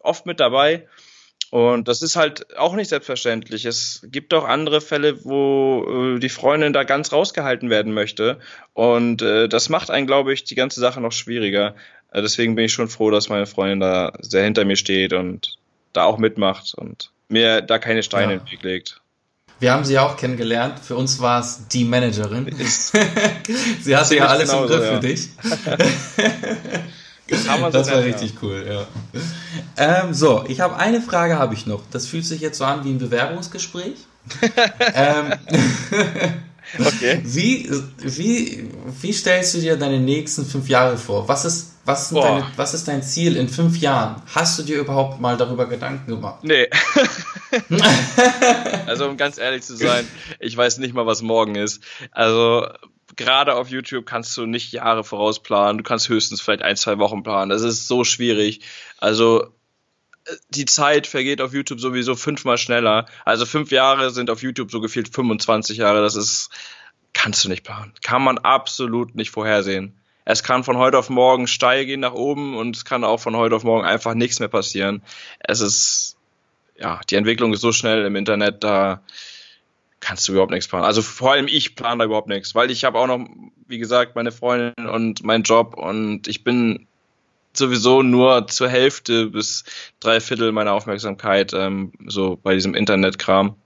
oft 0.00 0.26
mit 0.26 0.38
dabei. 0.38 0.86
Und 1.50 1.88
das 1.88 2.00
ist 2.00 2.14
halt 2.14 2.56
auch 2.56 2.74
nicht 2.74 2.88
selbstverständlich. 2.88 3.64
Es 3.64 4.02
gibt 4.04 4.32
auch 4.34 4.44
andere 4.44 4.80
Fälle, 4.80 5.24
wo 5.24 6.14
äh, 6.14 6.20
die 6.20 6.28
Freundin 6.28 6.72
da 6.72 6.84
ganz 6.84 7.12
rausgehalten 7.12 7.70
werden 7.70 7.92
möchte. 7.92 8.38
Und 8.72 9.20
äh, 9.20 9.48
das 9.48 9.68
macht 9.68 9.90
einen, 9.90 10.06
glaube 10.06 10.32
ich, 10.32 10.44
die 10.44 10.54
ganze 10.54 10.78
Sache 10.78 11.00
noch 11.00 11.10
schwieriger. 11.10 11.74
Äh, 12.12 12.22
deswegen 12.22 12.54
bin 12.54 12.66
ich 12.66 12.72
schon 12.72 12.88
froh, 12.88 13.10
dass 13.10 13.28
meine 13.28 13.46
Freundin 13.46 13.80
da 13.80 14.12
sehr 14.20 14.44
hinter 14.44 14.64
mir 14.64 14.76
steht 14.76 15.12
und 15.12 15.58
da 15.92 16.04
auch 16.04 16.18
mitmacht 16.18 16.72
und 16.74 17.10
mir 17.28 17.62
da 17.62 17.80
keine 17.80 18.04
Steine 18.04 18.32
ja. 18.34 18.38
in 18.38 18.44
den 18.44 18.52
Weg 18.52 18.62
legt. 18.62 19.00
Wir 19.58 19.72
haben 19.72 19.84
sie 19.84 19.94
ja 19.94 20.06
auch 20.06 20.16
kennengelernt. 20.16 20.78
Für 20.80 20.94
uns 20.94 21.20
war 21.20 21.40
es 21.40 21.66
die 21.68 21.84
Managerin. 21.84 22.46
sie 23.80 23.96
hatte 23.96 24.16
ja 24.16 24.26
alles 24.26 24.50
genauso, 24.50 24.74
im 24.74 24.80
Griff 24.80 24.90
ja. 24.90 24.94
für 24.94 25.00
dich. 25.00 25.28
das 27.72 27.90
war 27.90 28.04
richtig 28.04 28.34
cool, 28.40 28.64
ja. 28.68 28.86
Ähm, 29.80 30.12
so, 30.12 30.44
ich 30.46 30.60
habe 30.60 30.76
eine 30.76 31.00
Frage 31.00 31.38
habe 31.38 31.54
ich 31.54 31.66
noch. 31.66 31.82
Das 31.90 32.06
fühlt 32.06 32.26
sich 32.26 32.42
jetzt 32.42 32.58
so 32.58 32.64
an 32.64 32.84
wie 32.84 32.90
ein 32.90 32.98
Bewerbungsgespräch. 32.98 33.94
ähm, 34.94 35.32
okay. 36.78 37.20
Wie, 37.24 37.70
wie, 37.96 38.70
wie 39.00 39.12
stellst 39.14 39.54
du 39.54 39.58
dir 39.58 39.78
deine 39.78 39.98
nächsten 39.98 40.44
fünf 40.44 40.68
Jahre 40.68 40.98
vor? 40.98 41.26
Was 41.28 41.46
ist, 41.46 41.76
was, 41.86 42.10
deine, 42.10 42.44
was 42.56 42.74
ist 42.74 42.88
dein 42.88 43.02
Ziel 43.02 43.36
in 43.36 43.48
fünf 43.48 43.78
Jahren? 43.78 44.20
Hast 44.34 44.58
du 44.58 44.64
dir 44.64 44.78
überhaupt 44.78 45.18
mal 45.18 45.38
darüber 45.38 45.66
Gedanken 45.66 46.10
gemacht? 46.10 46.44
Nee. 46.44 46.68
also 48.86 49.08
um 49.08 49.16
ganz 49.16 49.38
ehrlich 49.38 49.62
zu 49.62 49.76
sein, 49.76 50.06
ich 50.40 50.54
weiß 50.54 50.76
nicht 50.76 50.92
mal, 50.92 51.06
was 51.06 51.22
morgen 51.22 51.54
ist. 51.54 51.82
Also 52.12 52.66
gerade 53.16 53.54
auf 53.54 53.70
YouTube 53.70 54.04
kannst 54.04 54.36
du 54.36 54.44
nicht 54.44 54.72
Jahre 54.72 55.04
vorausplanen. 55.04 55.78
Du 55.78 55.84
kannst 55.84 56.10
höchstens 56.10 56.42
vielleicht 56.42 56.62
ein, 56.62 56.76
zwei 56.76 56.98
Wochen 56.98 57.22
planen. 57.22 57.48
Das 57.48 57.62
ist 57.62 57.88
so 57.88 58.04
schwierig. 58.04 58.60
Also 58.98 59.46
die 60.50 60.66
Zeit 60.66 61.06
vergeht 61.06 61.40
auf 61.40 61.52
YouTube 61.52 61.80
sowieso 61.80 62.14
fünfmal 62.14 62.58
schneller. 62.58 63.06
Also 63.24 63.46
fünf 63.46 63.70
Jahre 63.70 64.10
sind 64.10 64.30
auf 64.30 64.42
YouTube 64.42 64.70
so 64.70 64.80
gefühlt 64.80 65.14
25 65.14 65.78
Jahre. 65.78 66.02
Das 66.02 66.16
ist, 66.16 66.50
kannst 67.12 67.44
du 67.44 67.48
nicht 67.48 67.64
planen. 67.64 67.92
Kann 68.02 68.22
man 68.22 68.38
absolut 68.38 69.14
nicht 69.14 69.30
vorhersehen. 69.30 70.00
Es 70.24 70.42
kann 70.42 70.64
von 70.64 70.76
heute 70.76 70.98
auf 70.98 71.10
morgen 71.10 71.46
steil 71.46 71.86
gehen 71.86 72.00
nach 72.00 72.12
oben 72.12 72.56
und 72.56 72.76
es 72.76 72.84
kann 72.84 73.04
auch 73.04 73.18
von 73.18 73.36
heute 73.36 73.56
auf 73.56 73.64
morgen 73.64 73.84
einfach 73.84 74.14
nichts 74.14 74.38
mehr 74.38 74.48
passieren. 74.48 75.02
Es 75.40 75.60
ist, 75.60 76.16
ja, 76.78 77.00
die 77.08 77.16
Entwicklung 77.16 77.52
ist 77.52 77.62
so 77.62 77.72
schnell 77.72 78.04
im 78.04 78.16
Internet, 78.16 78.62
da 78.62 79.02
kannst 80.00 80.28
du 80.28 80.32
überhaupt 80.32 80.52
nichts 80.52 80.68
planen. 80.68 80.84
Also 80.84 81.02
vor 81.02 81.32
allem 81.32 81.48
ich 81.48 81.74
plane 81.74 81.98
da 81.98 82.04
überhaupt 82.04 82.28
nichts, 82.28 82.54
weil 82.54 82.70
ich 82.70 82.84
habe 82.84 82.98
auch 82.98 83.06
noch, 83.06 83.26
wie 83.66 83.78
gesagt, 83.78 84.14
meine 84.14 84.32
Freundin 84.32 84.86
und 84.86 85.24
meinen 85.24 85.42
Job 85.42 85.74
und 85.76 86.28
ich 86.28 86.44
bin 86.44 86.86
sowieso 87.52 88.02
nur 88.02 88.46
zur 88.46 88.68
Hälfte 88.68 89.26
bis 89.26 89.64
drei 89.98 90.20
Viertel 90.20 90.52
meiner 90.52 90.72
Aufmerksamkeit 90.72 91.52
ähm, 91.52 91.92
so 92.06 92.36
bei 92.36 92.54
diesem 92.54 92.74
Internetkram, 92.74 93.56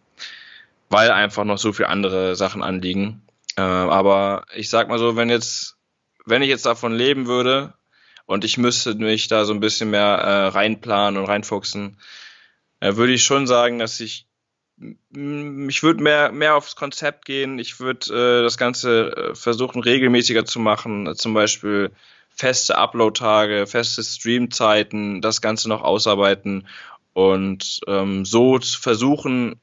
weil 0.89 1.11
einfach 1.11 1.45
noch 1.45 1.59
so 1.59 1.73
viele 1.73 1.89
andere 1.89 2.37
Sachen 2.37 2.63
anliegen. 2.63 3.23
Äh, 3.57 3.63
aber 3.63 4.47
ich 4.55 4.71
sag 4.71 4.89
mal 4.89 4.99
so, 4.99 5.17
wenn 5.17 5.31
jetzt, 5.31 5.77
wenn 6.25 6.43
ich 6.43 6.49
jetzt 6.49 6.67
davon 6.67 6.95
leben 6.95 7.27
würde 7.27 7.75
und 8.27 8.45
ich 8.45 8.59
müsste 8.59 8.95
mich 8.95 9.29
da 9.29 9.45
so 9.45 9.53
ein 9.53 9.61
bisschen 9.61 9.91
mehr 9.91 10.03
äh, 10.03 10.47
reinplanen 10.49 11.21
und 11.21 11.29
reinfuchsen, 11.29 11.99
äh, 12.81 12.97
würde 12.97 13.13
ich 13.13 13.25
schon 13.25 13.47
sagen, 13.47 13.79
dass 13.79 14.01
ich 14.01 14.27
ich 14.77 15.83
würde 15.83 16.03
mehr, 16.03 16.33
mehr 16.33 16.57
aufs 16.57 16.75
Konzept 16.75 17.25
gehen. 17.27 17.61
Ich 17.61 17.79
würde 17.79 18.41
äh, 18.41 18.43
das 18.43 18.59
Ganze 18.59 19.17
äh, 19.17 19.35
versuchen, 19.35 19.81
regelmäßiger 19.81 20.45
zu 20.45 20.59
machen. 20.59 21.15
Zum 21.15 21.33
Beispiel 21.33 21.93
feste 22.35 22.77
Upload-Tage, 22.77 23.67
feste 23.67 24.03
Stream-Zeiten, 24.03 25.21
das 25.21 25.41
Ganze 25.41 25.69
noch 25.69 25.83
ausarbeiten 25.83 26.67
und 27.13 27.81
ähm, 27.87 28.25
so 28.25 28.59
versuchen, 28.61 29.61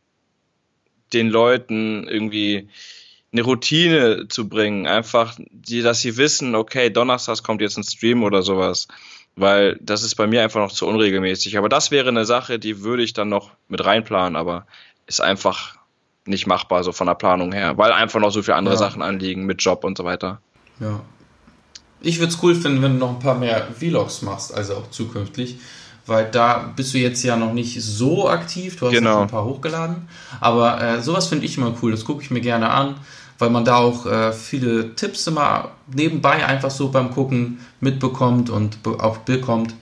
den 1.14 1.30
Leuten 1.30 2.08
irgendwie 2.08 2.70
eine 3.34 3.42
Routine 3.44 4.28
zu 4.30 4.48
bringen. 4.48 4.88
Einfach, 4.88 5.38
die, 5.50 5.82
dass 5.82 6.02
sie 6.02 6.18
wissen, 6.18 6.56
okay, 6.56 6.90
donnerstags 6.90 7.44
kommt 7.44 7.62
jetzt 7.62 7.78
ein 7.78 7.84
Stream 7.84 8.24
oder 8.24 8.42
sowas. 8.42 8.88
Weil 9.36 9.78
das 9.82 10.04
ist 10.04 10.16
bei 10.16 10.28
mir 10.28 10.44
einfach 10.44 10.60
noch 10.60 10.72
zu 10.72 10.88
unregelmäßig. 10.88 11.58
Aber 11.58 11.70
das 11.70 11.92
wäre 11.92 12.10
eine 12.10 12.26
Sache, 12.26 12.60
die 12.60 12.82
würde 12.82 13.04
ich 13.04 13.14
dann 13.14 13.30
noch 13.30 13.52
mit 13.70 13.84
reinplanen. 13.84 14.36
Aber 14.36 14.66
ist 15.08 15.22
einfach 15.22 15.78
nicht 16.26 16.48
machbar, 16.48 16.84
so 16.84 16.92
von 16.92 17.08
der 17.08 17.16
Planung 17.16 17.52
her, 17.52 17.78
weil 17.78 17.92
einfach 17.92 18.20
noch 18.20 18.32
so 18.32 18.44
viele 18.44 18.56
andere 18.56 18.76
ja. 18.76 18.80
Sachen 18.80 19.02
anliegen 19.02 19.46
mit 19.46 19.62
Job 19.62 19.84
und 19.84 19.98
so 19.98 20.04
weiter. 20.04 20.42
Ja. 20.80 21.02
Ich 22.02 22.20
würde 22.20 22.34
es 22.34 22.42
cool 22.44 22.56
finden, 22.56 22.82
wenn 22.82 22.94
du 22.94 23.00
noch 23.00 23.12
ein 23.12 23.20
paar 23.20 23.38
mehr 23.38 23.68
Vlogs 23.78 24.22
machst, 24.22 24.54
also 24.54 24.76
auch 24.76 24.90
zukünftig, 24.90 25.58
weil 26.06 26.30
da 26.32 26.72
bist 26.76 26.94
du 26.94 26.98
jetzt 26.98 27.24
ja 27.24 27.36
noch 27.36 27.54
nicht 27.54 27.82
so 27.82 28.28
aktiv, 28.28 28.78
du 28.78 28.88
hast 28.88 28.94
genau. 28.94 29.22
ein 29.22 29.28
paar 29.28 29.46
hochgeladen, 29.46 30.08
aber 30.40 30.82
äh, 30.82 31.02
sowas 31.02 31.28
finde 31.28 31.46
ich 31.46 31.58
immer 31.58 31.74
cool, 31.82 31.92
das 31.92 32.06
gucke 32.06 32.24
ich 32.24 32.32
mir 32.32 32.42
gerne 32.42 32.70
an, 32.70 32.96
weil 33.42 33.50
man 33.50 33.66
da 33.66 33.78
auch 33.78 34.06
äh, 34.06 34.32
viele 34.32 34.96
Tipps 34.96 35.26
immer 35.28 35.72
nebenbei 35.94 36.46
einfach 36.46 36.72
so 36.72 36.90
beim 36.90 37.12
Gucken 37.12 37.60
mitbekommt 37.80 38.50
und 38.50 38.78
auch 38.86 39.18
bekommt. 39.18 39.74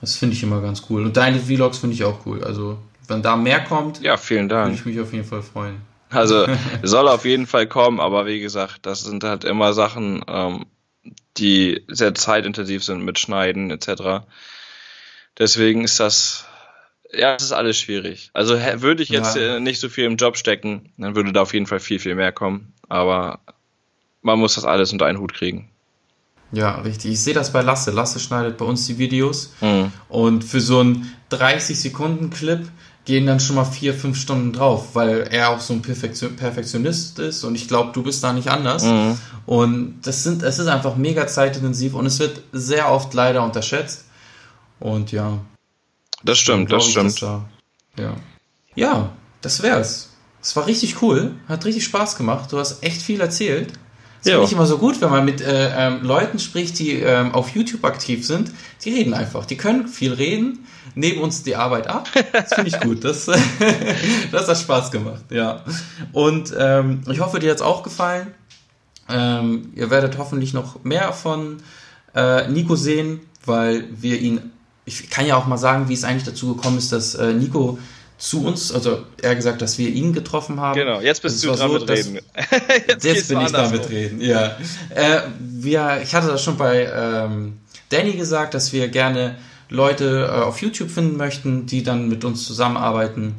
Das 0.00 0.16
finde 0.16 0.34
ich 0.34 0.42
immer 0.42 0.60
ganz 0.60 0.82
cool. 0.90 1.04
Und 1.04 1.16
deine 1.16 1.38
Vlogs 1.38 1.78
finde 1.78 1.94
ich 1.94 2.04
auch 2.04 2.26
cool. 2.26 2.42
Also 2.42 2.78
wenn 3.06 3.22
da 3.22 3.36
mehr 3.36 3.60
kommt, 3.60 4.00
ja, 4.02 4.16
vielen 4.16 4.48
Dank. 4.48 4.66
würde 4.66 4.74
ich 4.74 4.84
mich 4.84 5.00
auf 5.00 5.12
jeden 5.12 5.24
Fall 5.24 5.42
freuen. 5.42 5.76
Also 6.10 6.46
soll 6.82 7.08
auf 7.08 7.24
jeden 7.24 7.46
Fall 7.46 7.66
kommen, 7.66 8.00
aber 8.00 8.26
wie 8.26 8.40
gesagt, 8.40 8.86
das 8.86 9.04
sind 9.04 9.24
halt 9.24 9.44
immer 9.44 9.72
Sachen, 9.74 10.24
ähm, 10.26 10.66
die 11.36 11.84
sehr 11.88 12.14
zeitintensiv 12.14 12.84
sind 12.84 13.04
mit 13.04 13.18
Schneiden 13.18 13.70
etc. 13.70 14.26
Deswegen 15.38 15.84
ist 15.84 16.00
das, 16.00 16.46
ja, 17.12 17.34
das 17.34 17.44
ist 17.44 17.52
alles 17.52 17.78
schwierig. 17.78 18.30
Also 18.32 18.54
würde 18.58 19.02
ich 19.02 19.08
jetzt 19.08 19.36
ja. 19.36 19.56
Äh, 19.56 19.60
nicht 19.60 19.80
so 19.80 19.88
viel 19.88 20.04
im 20.04 20.16
Job 20.16 20.36
stecken, 20.36 20.92
dann 20.96 21.14
würde 21.14 21.32
da 21.32 21.42
auf 21.42 21.54
jeden 21.54 21.66
Fall 21.66 21.80
viel, 21.80 21.98
viel 21.98 22.14
mehr 22.14 22.32
kommen. 22.32 22.72
Aber 22.88 23.40
man 24.22 24.38
muss 24.38 24.56
das 24.56 24.64
alles 24.64 24.92
unter 24.92 25.06
einen 25.06 25.18
Hut 25.18 25.34
kriegen. 25.34 25.70
Ja, 26.50 26.80
richtig. 26.80 27.12
Ich 27.12 27.22
sehe 27.22 27.34
das 27.34 27.52
bei 27.52 27.62
Lasse. 27.62 27.90
Lasse 27.90 28.18
schneidet 28.20 28.56
bei 28.56 28.64
uns 28.64 28.86
die 28.86 28.98
Videos. 28.98 29.52
Mhm. 29.60 29.92
Und 30.08 30.44
für 30.44 30.60
so 30.60 30.80
einen 30.80 31.14
30-Sekunden-Clip 31.30 32.66
gehen 33.08 33.24
dann 33.24 33.40
schon 33.40 33.56
mal 33.56 33.64
vier, 33.64 33.94
fünf 33.94 34.20
Stunden 34.20 34.52
drauf, 34.52 34.88
weil 34.94 35.28
er 35.30 35.48
auch 35.48 35.60
so 35.60 35.72
ein 35.72 35.80
Perfektionist 35.80 37.18
ist 37.18 37.42
und 37.42 37.54
ich 37.54 37.66
glaube, 37.66 37.90
du 37.94 38.02
bist 38.02 38.22
da 38.22 38.34
nicht 38.34 38.48
anders. 38.48 38.84
Mhm. 38.84 39.18
Und 39.46 40.02
das 40.02 40.24
sind, 40.24 40.42
es 40.42 40.58
ist 40.58 40.66
einfach 40.66 40.94
mega 40.96 41.26
zeitintensiv 41.26 41.94
und 41.94 42.04
es 42.04 42.18
wird 42.18 42.42
sehr 42.52 42.92
oft 42.92 43.14
leider 43.14 43.42
unterschätzt. 43.42 44.04
Und 44.78 45.10
ja. 45.10 45.38
Das 46.22 46.36
stimmt, 46.36 46.70
das 46.70 46.84
stimmt. 46.84 47.22
Da, 47.22 47.48
ja. 47.98 48.14
ja, 48.74 49.12
das 49.40 49.62
wär's. 49.62 50.10
Es 50.42 50.54
war 50.54 50.66
richtig 50.66 51.00
cool, 51.00 51.34
hat 51.48 51.64
richtig 51.64 51.84
Spaß 51.84 52.14
gemacht. 52.16 52.52
Du 52.52 52.58
hast 52.58 52.84
echt 52.84 53.00
viel 53.00 53.22
erzählt. 53.22 53.72
Das 54.22 54.32
finde 54.32 54.44
ich 54.46 54.52
immer 54.52 54.66
so 54.66 54.78
gut, 54.78 55.00
wenn 55.00 55.10
man 55.10 55.24
mit 55.24 55.40
äh, 55.40 55.70
ähm, 55.76 56.02
Leuten 56.02 56.38
spricht, 56.38 56.78
die 56.78 56.94
ähm, 56.94 57.34
auf 57.34 57.50
YouTube 57.50 57.84
aktiv 57.84 58.26
sind. 58.26 58.50
Die 58.84 58.90
reden 58.90 59.14
einfach. 59.14 59.46
Die 59.46 59.56
können 59.56 59.88
viel 59.88 60.12
reden, 60.12 60.66
nehmen 60.94 61.20
uns 61.20 61.44
die 61.44 61.56
Arbeit 61.56 61.86
ab. 61.86 62.08
Das 62.32 62.54
finde 62.54 62.70
ich 62.70 62.80
gut. 62.80 63.04
Das, 63.04 63.26
das 64.32 64.48
hat 64.48 64.58
Spaß 64.58 64.90
gemacht, 64.90 65.24
ja. 65.30 65.64
Und 66.12 66.52
ähm, 66.58 67.02
ich 67.10 67.20
hoffe, 67.20 67.38
dir 67.38 67.50
hat 67.50 67.56
es 67.56 67.62
auch 67.62 67.82
gefallen. 67.82 68.28
Ähm, 69.08 69.72
ihr 69.74 69.90
werdet 69.90 70.18
hoffentlich 70.18 70.52
noch 70.52 70.84
mehr 70.84 71.12
von 71.12 71.58
äh, 72.14 72.48
Nico 72.48 72.76
sehen, 72.76 73.20
weil 73.44 73.84
wir 73.90 74.20
ihn. 74.20 74.52
Ich 74.84 75.10
kann 75.10 75.26
ja 75.26 75.36
auch 75.36 75.46
mal 75.46 75.58
sagen, 75.58 75.88
wie 75.88 75.94
es 75.94 76.04
eigentlich 76.04 76.24
dazu 76.24 76.54
gekommen 76.54 76.78
ist, 76.78 76.92
dass 76.92 77.14
äh, 77.14 77.32
Nico 77.32 77.78
zu 78.18 78.44
uns, 78.44 78.72
also 78.72 79.04
eher 79.22 79.36
gesagt, 79.36 79.62
dass 79.62 79.78
wir 79.78 79.88
ihn 79.88 80.12
getroffen 80.12 80.60
haben. 80.60 80.74
Genau, 80.74 81.00
jetzt 81.00 81.22
bist 81.22 81.42
du 81.42 81.48
dran 81.48 81.70
so, 81.70 81.78
mit 81.78 81.88
reden. 81.88 82.18
jetzt, 82.88 83.04
jetzt 83.04 83.28
bin 83.28 83.40
ich 83.40 83.52
dran 83.52 83.70
mit 83.70 83.88
reden, 83.88 84.20
ja. 84.20 84.56
Äh, 84.90 85.20
wir, 85.38 86.00
ich 86.02 86.14
hatte 86.14 86.26
das 86.26 86.42
schon 86.42 86.56
bei 86.56 86.90
ähm, 86.92 87.58
Danny 87.90 88.12
gesagt, 88.12 88.54
dass 88.54 88.72
wir 88.72 88.88
gerne 88.88 89.36
Leute 89.68 90.28
äh, 90.32 90.42
auf 90.42 90.60
YouTube 90.60 90.90
finden 90.90 91.16
möchten, 91.16 91.66
die 91.66 91.84
dann 91.84 92.08
mit 92.08 92.24
uns 92.24 92.44
zusammenarbeiten. 92.44 93.36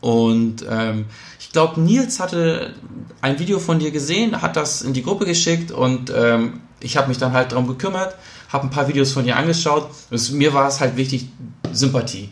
Und 0.00 0.64
ähm, 0.68 1.04
ich 1.38 1.52
glaube, 1.52 1.78
Nils 1.78 2.20
hatte 2.20 2.72
ein 3.20 3.38
Video 3.38 3.58
von 3.58 3.80
dir 3.80 3.90
gesehen, 3.90 4.40
hat 4.40 4.56
das 4.56 4.80
in 4.80 4.94
die 4.94 5.02
Gruppe 5.02 5.26
geschickt 5.26 5.72
und 5.72 6.10
ähm, 6.16 6.60
ich 6.80 6.96
habe 6.96 7.08
mich 7.08 7.18
dann 7.18 7.34
halt 7.34 7.52
darum 7.52 7.66
gekümmert, 7.66 8.16
habe 8.48 8.66
ein 8.66 8.70
paar 8.70 8.88
Videos 8.88 9.12
von 9.12 9.24
dir 9.24 9.36
angeschaut. 9.36 9.90
Und 10.10 10.32
mir 10.32 10.54
war 10.54 10.68
es 10.68 10.80
halt 10.80 10.96
wichtig, 10.96 11.28
Sympathie 11.70 12.30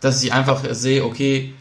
dass 0.00 0.22
ich 0.22 0.32
einfach 0.32 0.62
sehe, 0.70 1.04
okay, 1.04 1.54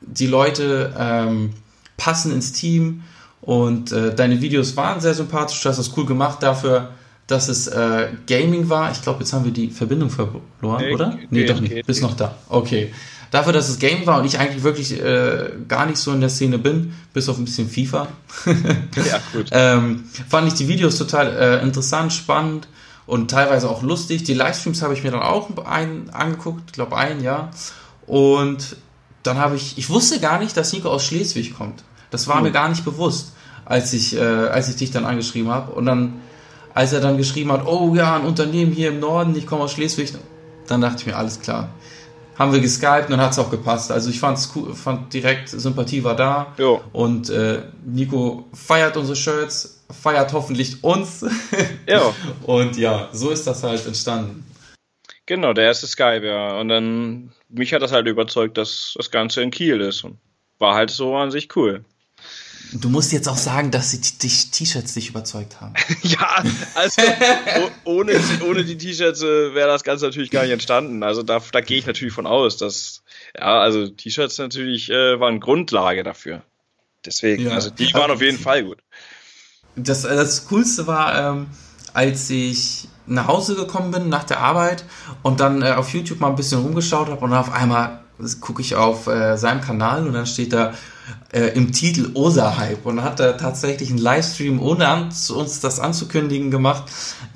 die 0.00 0.26
Leute 0.26 0.94
ähm, 0.98 1.50
passen 1.96 2.32
ins 2.32 2.52
Team 2.52 3.02
und 3.40 3.92
äh, 3.92 4.14
deine 4.14 4.40
Videos 4.40 4.76
waren 4.76 5.00
sehr 5.00 5.14
sympathisch, 5.14 5.62
du 5.62 5.68
hast 5.68 5.78
das 5.78 5.96
cool 5.96 6.06
gemacht 6.06 6.42
dafür, 6.42 6.90
dass 7.26 7.48
es 7.48 7.66
äh, 7.66 8.08
Gaming 8.26 8.68
war. 8.68 8.90
Ich 8.92 9.02
glaube, 9.02 9.20
jetzt 9.20 9.32
haben 9.32 9.44
wir 9.44 9.52
die 9.52 9.70
Verbindung 9.70 10.10
verloren, 10.10 10.42
nee, 10.60 10.92
oder? 10.92 11.10
Nee, 11.10 11.26
nee 11.30 11.44
doch 11.44 11.60
nicht. 11.60 11.74
Geht, 11.74 11.86
Bist 11.86 12.02
noch 12.02 12.14
da. 12.14 12.34
Okay. 12.48 12.92
Dafür, 13.30 13.52
dass 13.52 13.68
es 13.68 13.78
Gaming 13.78 14.06
war 14.06 14.20
und 14.20 14.26
ich 14.26 14.38
eigentlich 14.38 14.62
wirklich 14.62 15.00
äh, 15.00 15.50
gar 15.66 15.86
nicht 15.86 15.98
so 15.98 16.12
in 16.12 16.20
der 16.20 16.28
Szene 16.28 16.58
bin, 16.58 16.94
bis 17.12 17.28
auf 17.28 17.38
ein 17.38 17.44
bisschen 17.44 17.68
FIFA, 17.68 18.08
ja, 18.46 19.20
gut. 19.32 19.48
ähm, 19.52 20.04
fand 20.28 20.46
ich 20.46 20.54
die 20.54 20.68
Videos 20.68 20.96
total 20.98 21.36
äh, 21.36 21.62
interessant, 21.62 22.12
spannend 22.12 22.68
und 23.06 23.30
teilweise 23.30 23.68
auch 23.68 23.82
lustig. 23.82 24.22
Die 24.24 24.34
Livestreams 24.34 24.82
habe 24.82 24.94
ich 24.94 25.02
mir 25.02 25.10
dann 25.10 25.22
auch 25.22 25.50
einen 25.66 26.10
angeguckt, 26.10 26.74
glaube 26.74 26.96
ein, 26.96 27.22
ja. 27.22 27.50
Und 28.06 28.76
dann 29.22 29.38
habe 29.38 29.56
ich, 29.56 29.78
ich 29.78 29.88
wusste 29.90 30.20
gar 30.20 30.38
nicht, 30.38 30.56
dass 30.56 30.72
Nico 30.72 30.88
aus 30.88 31.04
Schleswig 31.04 31.56
kommt. 31.56 31.82
Das 32.10 32.28
war 32.28 32.36
mhm. 32.36 32.44
mir 32.44 32.52
gar 32.52 32.68
nicht 32.68 32.84
bewusst, 32.84 33.32
als 33.64 33.92
ich, 33.92 34.16
äh, 34.16 34.20
als 34.20 34.68
ich 34.68 34.76
dich 34.76 34.90
dann 34.90 35.04
angeschrieben 35.04 35.50
habe. 35.50 35.72
Und 35.72 35.86
dann, 35.86 36.20
als 36.74 36.92
er 36.92 37.00
dann 37.00 37.16
geschrieben 37.16 37.50
hat, 37.52 37.66
oh 37.66 37.94
ja, 37.94 38.16
ein 38.16 38.24
Unternehmen 38.24 38.72
hier 38.72 38.90
im 38.90 39.00
Norden, 39.00 39.34
ich 39.36 39.46
komme 39.46 39.64
aus 39.64 39.72
Schleswig, 39.72 40.12
dann 40.66 40.80
dachte 40.80 41.00
ich 41.00 41.06
mir, 41.06 41.16
alles 41.16 41.40
klar. 41.40 41.70
Haben 42.38 42.52
wir 42.52 42.60
geskypt 42.60 43.04
und 43.04 43.12
dann 43.12 43.20
hat 43.20 43.32
es 43.32 43.38
auch 43.38 43.50
gepasst. 43.50 43.92
Also 43.92 44.10
ich 44.10 44.18
fand's 44.18 44.50
cool, 44.54 44.74
fand 44.74 45.12
direkt, 45.14 45.48
Sympathie 45.48 46.02
war 46.02 46.16
da. 46.16 46.52
Jo. 46.58 46.80
Und 46.92 47.30
äh, 47.30 47.62
Nico 47.84 48.44
feiert 48.52 48.96
unsere 48.96 49.16
Shirts, 49.16 49.84
feiert 50.02 50.32
hoffentlich 50.32 50.82
uns. 50.82 51.24
Ja. 51.86 52.14
und 52.44 52.78
ja, 52.78 53.10
so 53.12 53.28
ist 53.28 53.46
das 53.46 53.62
halt 53.62 53.86
entstanden. 53.86 54.42
Genau, 55.26 55.52
der 55.52 55.64
erste 55.64 55.86
Skype, 55.86 56.26
ja. 56.26 56.58
Und 56.58 56.68
dann, 56.68 57.32
mich 57.54 57.72
hat 57.72 57.82
das 57.82 57.92
halt 57.92 58.06
überzeugt, 58.06 58.58
dass 58.58 58.94
das 58.96 59.10
Ganze 59.10 59.42
in 59.42 59.50
Kiel 59.50 59.80
ist. 59.80 60.04
Und 60.04 60.18
war 60.58 60.74
halt 60.74 60.90
so 60.90 61.16
an 61.16 61.30
sich 61.30 61.54
cool. 61.56 61.84
Du 62.72 62.88
musst 62.88 63.12
jetzt 63.12 63.28
auch 63.28 63.36
sagen, 63.36 63.70
dass 63.70 63.92
die 63.92 64.28
T-Shirts 64.28 64.94
dich 64.94 65.08
überzeugt 65.08 65.60
haben. 65.60 65.74
ja, 66.02 66.42
also 66.74 67.02
ohne, 67.84 68.20
ohne 68.48 68.64
die 68.64 68.76
T-Shirts 68.76 69.22
äh, 69.22 69.54
wäre 69.54 69.68
das 69.68 69.84
Ganze 69.84 70.06
natürlich 70.06 70.30
gar 70.30 70.42
nicht 70.42 70.52
entstanden. 70.52 71.02
Also 71.04 71.22
da, 71.22 71.40
da 71.52 71.60
gehe 71.60 71.78
ich 71.78 71.86
natürlich 71.86 72.12
von 72.12 72.26
aus, 72.26 72.56
dass, 72.56 73.04
ja, 73.38 73.60
also 73.60 73.86
T-Shirts 73.88 74.38
natürlich 74.38 74.90
äh, 74.90 75.20
waren 75.20 75.38
Grundlage 75.38 76.02
dafür. 76.02 76.42
Deswegen, 77.04 77.46
ja. 77.46 77.52
also 77.52 77.70
die 77.70 77.92
waren 77.94 78.10
auf 78.10 78.22
jeden 78.22 78.38
Fall 78.38 78.64
gut. 78.64 78.78
Das, 79.76 80.02
das 80.02 80.46
Coolste 80.46 80.86
war, 80.86 81.32
ähm, 81.32 81.46
als 81.94 82.28
ich 82.28 82.88
nach 83.06 83.26
Hause 83.26 83.54
gekommen 83.54 83.90
bin 83.90 84.08
nach 84.08 84.24
der 84.24 84.40
Arbeit 84.40 84.84
und 85.22 85.40
dann 85.40 85.62
äh, 85.62 85.72
auf 85.72 85.90
YouTube 85.90 86.20
mal 86.20 86.28
ein 86.28 86.36
bisschen 86.36 86.60
rumgeschaut 86.60 87.08
habe 87.08 87.20
und 87.20 87.30
dann 87.30 87.40
auf 87.40 87.52
einmal 87.52 88.00
gucke 88.40 88.62
ich 88.62 88.74
auf 88.74 89.06
äh, 89.06 89.36
seinem 89.36 89.60
Kanal 89.60 90.06
und 90.06 90.12
dann 90.12 90.26
steht 90.26 90.52
da 90.52 90.74
äh, 91.32 91.48
im 91.54 91.72
Titel 91.72 92.10
Osa-Hype 92.14 92.86
und 92.86 93.02
hat 93.02 93.20
da 93.20 93.32
tatsächlich 93.32 93.90
einen 93.90 93.98
Livestream, 93.98 94.60
ohne 94.60 95.08
uns 95.34 95.60
das 95.60 95.80
anzukündigen, 95.80 96.50
gemacht 96.50 96.84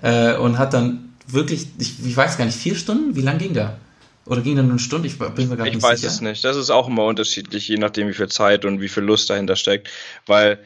äh, 0.02 0.36
und 0.36 0.58
hat 0.58 0.74
dann 0.74 1.14
wirklich, 1.26 1.66
ich, 1.78 2.04
ich 2.04 2.16
weiß 2.16 2.38
gar 2.38 2.44
nicht, 2.44 2.56
vier 2.56 2.74
Stunden? 2.74 3.16
Wie 3.16 3.22
lang 3.22 3.38
ging 3.38 3.54
der? 3.54 3.78
Oder 4.24 4.42
ging 4.42 4.54
nur 4.54 4.64
eine 4.64 4.78
Stunde? 4.78 5.08
Ich 5.08 5.18
bin 5.18 5.48
mir 5.48 5.56
gar 5.56 5.64
nicht 5.64 5.74
sicher. 5.74 5.76
Ich 5.76 5.82
weiß 5.82 6.04
es 6.04 6.20
nicht. 6.20 6.44
Das 6.44 6.56
ist 6.56 6.70
auch 6.70 6.88
immer 6.88 7.04
unterschiedlich, 7.04 7.66
je 7.68 7.78
nachdem, 7.78 8.08
wie 8.08 8.14
viel 8.14 8.28
Zeit 8.28 8.64
und 8.64 8.80
wie 8.80 8.88
viel 8.88 9.02
Lust 9.02 9.30
dahinter 9.30 9.56
steckt. 9.56 9.88
Weil 10.26 10.60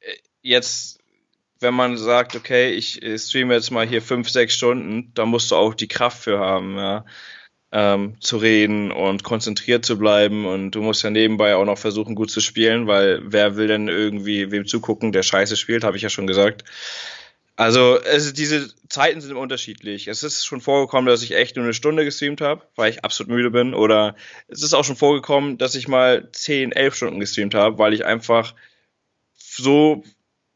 äh, 0.00 0.12
jetzt, 0.42 0.97
wenn 1.60 1.74
man 1.74 1.96
sagt, 1.96 2.36
okay, 2.36 2.70
ich 2.70 3.00
streame 3.16 3.54
jetzt 3.54 3.70
mal 3.70 3.86
hier 3.86 4.02
fünf, 4.02 4.30
sechs 4.30 4.54
Stunden, 4.54 5.12
da 5.14 5.26
musst 5.26 5.50
du 5.50 5.56
auch 5.56 5.74
die 5.74 5.88
Kraft 5.88 6.22
für 6.22 6.38
haben, 6.38 6.76
ja 6.76 7.04
ähm, 7.72 8.16
zu 8.20 8.38
reden 8.38 8.90
und 8.90 9.24
konzentriert 9.24 9.84
zu 9.84 9.98
bleiben. 9.98 10.46
Und 10.46 10.72
du 10.72 10.82
musst 10.82 11.02
ja 11.02 11.10
nebenbei 11.10 11.54
auch 11.54 11.64
noch 11.64 11.78
versuchen, 11.78 12.14
gut 12.14 12.30
zu 12.30 12.40
spielen, 12.40 12.86
weil 12.86 13.20
wer 13.24 13.56
will 13.56 13.68
denn 13.68 13.88
irgendwie 13.88 14.50
wem 14.50 14.66
zugucken, 14.66 15.12
der 15.12 15.22
scheiße 15.22 15.56
spielt, 15.56 15.84
habe 15.84 15.96
ich 15.96 16.02
ja 16.02 16.08
schon 16.08 16.26
gesagt. 16.26 16.64
Also 17.56 17.98
es, 18.00 18.32
diese 18.32 18.72
Zeiten 18.88 19.20
sind 19.20 19.36
unterschiedlich. 19.36 20.06
Es 20.06 20.22
ist 20.22 20.44
schon 20.44 20.60
vorgekommen, 20.60 21.06
dass 21.06 21.22
ich 21.22 21.34
echt 21.34 21.56
nur 21.56 21.64
eine 21.64 21.74
Stunde 21.74 22.04
gestreamt 22.04 22.40
habe, 22.40 22.62
weil 22.76 22.90
ich 22.90 23.04
absolut 23.04 23.32
müde 23.32 23.50
bin. 23.50 23.74
Oder 23.74 24.14
es 24.46 24.62
ist 24.62 24.74
auch 24.74 24.84
schon 24.84 24.96
vorgekommen, 24.96 25.58
dass 25.58 25.74
ich 25.74 25.88
mal 25.88 26.30
10, 26.32 26.72
11 26.72 26.94
Stunden 26.94 27.20
gestreamt 27.20 27.54
habe, 27.54 27.78
weil 27.78 27.94
ich 27.94 28.04
einfach 28.04 28.54
so 29.34 30.04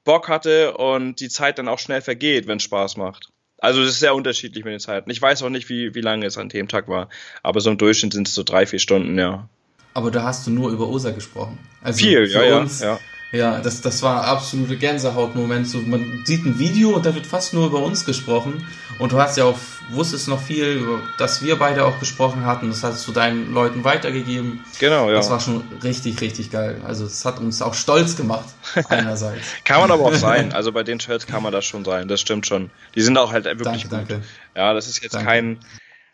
Bock 0.05 0.29
hatte 0.29 0.77
und 0.77 1.21
die 1.21 1.29
Zeit 1.29 1.59
dann 1.59 1.69
auch 1.69 1.79
schnell 1.79 2.01
vergeht, 2.01 2.47
wenn 2.47 2.57
es 2.57 2.63
Spaß 2.65 2.97
macht. 2.97 3.31
Also 3.59 3.81
es 3.83 3.91
ist 3.91 4.01
sehr 4.01 4.15
unterschiedlich 4.15 4.65
mit 4.65 4.73
den 4.73 4.81
Zeiten. 4.81 5.09
Ich 5.11 5.23
weiß 5.23 5.43
auch 5.45 5.49
nicht, 5.49 5.69
wie, 5.69 5.95
wie 5.95 6.01
lange 6.01 6.27
es 6.27 6.37
an 6.37 6.49
dem 6.49 6.67
Tag 6.67 6.89
war, 6.89 7.09
aber 7.45 7.61
so 7.61 7.71
im 7.71 7.79
Durchschnitt 7.79 8.13
sind 8.13 8.27
es 8.27 8.35
so 8.35 8.43
drei, 8.43 8.67
vier 8.67 8.81
Stunden, 8.81 9.17
ja. 9.19 9.49
Aber 9.95 10.11
da 10.11 10.25
hast 10.25 10.47
du 10.47 10.51
nur 10.51 10.71
über 10.71 10.89
Osa 10.89 11.11
gesprochen. 11.11 11.59
Also 11.81 11.99
Viel, 11.99 12.27
ja, 12.27 12.59
uns, 12.59 12.81
ja, 12.81 12.95
ja. 12.95 13.01
Ja, 13.33 13.61
das, 13.61 13.81
das 13.81 14.03
war 14.03 14.25
absolute 14.25 14.77
Gänsehautmoment. 14.77 15.67
So, 15.67 15.79
man 15.79 16.23
sieht 16.27 16.45
ein 16.45 16.59
Video 16.59 16.91
und 16.91 17.07
da 17.07 17.15
wird 17.15 17.27
fast 17.27 17.55
nur 17.55 17.67
über 17.67 17.83
uns 17.83 18.05
gesprochen. 18.05 18.67
Und 18.99 19.13
du 19.13 19.19
hast 19.19 19.39
ja 19.39 19.45
auch, 19.45 19.59
wusstest 19.91 20.29
noch 20.29 20.41
viel, 20.41 20.67
über 20.75 21.01
dass 21.17 21.43
wir 21.43 21.57
beide 21.57 21.87
auch 21.87 21.99
gesprochen 21.99 22.45
hatten. 22.45 22.69
Das 22.69 22.85
hast 22.85 23.09
du 23.09 23.13
deinen 23.13 23.55
Leuten 23.55 23.85
weitergegeben. 23.85 24.63
Genau, 24.79 25.09
ja. 25.09 25.17
Das 25.17 25.31
war 25.31 25.41
schon 25.41 25.65
richtig, 25.83 26.21
richtig 26.21 26.51
geil. 26.51 26.83
Also 26.87 27.07
es 27.07 27.25
hat 27.25 27.39
uns 27.39 27.63
auch 27.63 27.73
stolz 27.73 28.17
gemacht, 28.17 28.51
einerseits. 28.91 29.47
kann 29.65 29.81
man 29.81 29.91
aber 29.91 30.05
auch 30.05 30.15
sein. 30.15 30.53
Also 30.53 30.71
bei 30.73 30.83
den 30.83 31.01
Shirts 31.01 31.27
kann 31.27 31.43
man 31.43 31.53
das 31.53 31.65
schon 31.65 31.87
sein. 31.87 32.09
Das 32.09 32.21
stimmt 32.21 32.47
schon. 32.47 32.71
Die 32.95 33.01
sind 33.01 33.17
auch 33.17 33.33
halt 33.33 33.47
wirklich 33.47 33.89
danke, 33.89 33.89
gut. 33.89 33.93
Danke. 33.93 34.23
Ja, 34.55 34.75
das 34.75 34.89
ist 34.89 35.03
jetzt 35.03 35.15
danke. 35.15 35.27
kein, 35.27 35.61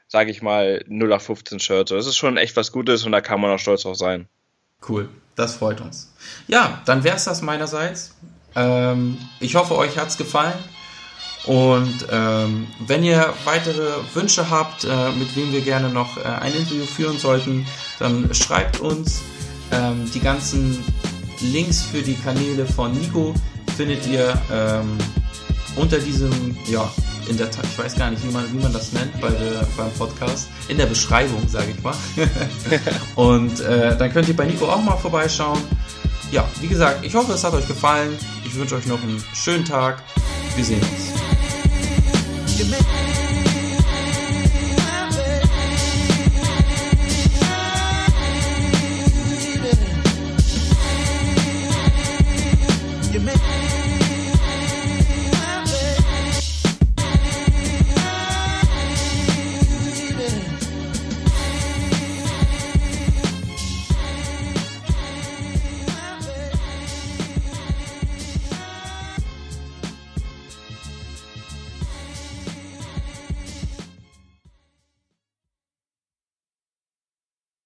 sage 0.07 0.31
ich 0.31 0.41
mal, 0.41 0.85
0 0.87 1.13
auf 1.13 1.25
15 1.25 1.59
Shirt. 1.59 1.91
Das 1.91 2.07
ist 2.07 2.17
schon 2.17 2.37
echt 2.37 2.57
was 2.57 2.71
Gutes 2.71 3.05
und 3.05 3.11
da 3.11 3.21
kann 3.21 3.41
man 3.41 3.51
auch 3.51 3.59
stolz 3.59 3.83
drauf 3.83 3.97
sein. 3.97 4.29
Cool, 4.87 5.09
das 5.35 5.57
freut 5.57 5.81
uns. 5.81 6.13
Ja, 6.47 6.83
dann 6.85 7.05
wäre 7.05 7.17
es 7.17 7.25
das 7.25 7.43
meinerseits. 7.43 8.15
Ähm, 8.55 9.19
ich 9.41 9.55
hoffe, 9.55 9.77
euch 9.77 9.99
hat 9.99 10.09
es 10.09 10.17
gefallen. 10.17 10.59
Und 11.45 12.07
ähm, 12.11 12.67
wenn 12.87 13.05
ihr 13.05 13.33
weitere 13.45 13.91
Wünsche 14.13 14.51
habt, 14.51 14.85
äh, 14.85 15.13
mit 15.13 15.35
wem 15.37 15.53
wir 15.53 15.63
gerne 15.63 15.89
noch 15.89 16.19
äh, 16.19 16.23
ein 16.23 16.53
Interview 16.55 16.85
führen 16.85 17.19
sollten, 17.19 17.67
dann 17.99 18.35
schreibt 18.35 18.81
uns. 18.81 19.23
Ähm, 19.71 20.11
die 20.13 20.21
ganzen 20.21 20.83
Links 21.41 21.83
für 21.83 22.03
die 22.03 22.15
Kanäle 22.15 22.67
von 22.67 22.93
Nico 22.93 23.35
findet 23.77 24.07
ihr 24.07 24.41
ähm, 24.53 24.99
unter 25.77 25.99
diesem 25.99 26.57
ja, 26.67 26.91
in 27.29 27.37
der, 27.37 27.49
ich 27.49 27.79
weiß 27.79 27.97
gar 27.97 28.11
nicht, 28.11 28.23
wie 28.25 28.33
man, 28.33 28.51
wie 28.53 28.59
man 28.59 28.73
das 28.73 28.93
nennt 28.93 29.21
bei 29.21 29.31
der, 29.31 29.67
beim 29.77 29.91
Podcast, 29.93 30.49
in 30.69 30.79
der 30.79 30.87
Beschreibung, 30.87 31.47
sage 31.49 31.73
ich 31.77 31.83
mal. 31.83 31.95
und 33.15 33.61
äh, 33.61 33.97
dann 33.97 34.13
könnt 34.13 34.29
ihr 34.29 34.37
bei 34.37 34.47
Nico 34.47 34.67
auch 34.67 34.83
mal 34.83 34.97
vorbeischauen. 34.97 35.61
Ja, 36.31 36.49
wie 36.61 36.69
gesagt, 36.69 37.05
ich 37.05 37.15
hoffe, 37.15 37.33
es 37.33 37.45
hat 37.45 37.55
euch 37.55 37.67
gefallen. 37.67 38.17
Ich 38.45 38.55
wünsche 38.55 38.77
euch 38.77 38.87
noch 38.87 39.03
einen 39.03 39.23
schönen 39.35 39.65
Tag. 39.65 40.03
Wir 40.57 40.65
sehen 40.65 40.81
uns. 40.81 41.19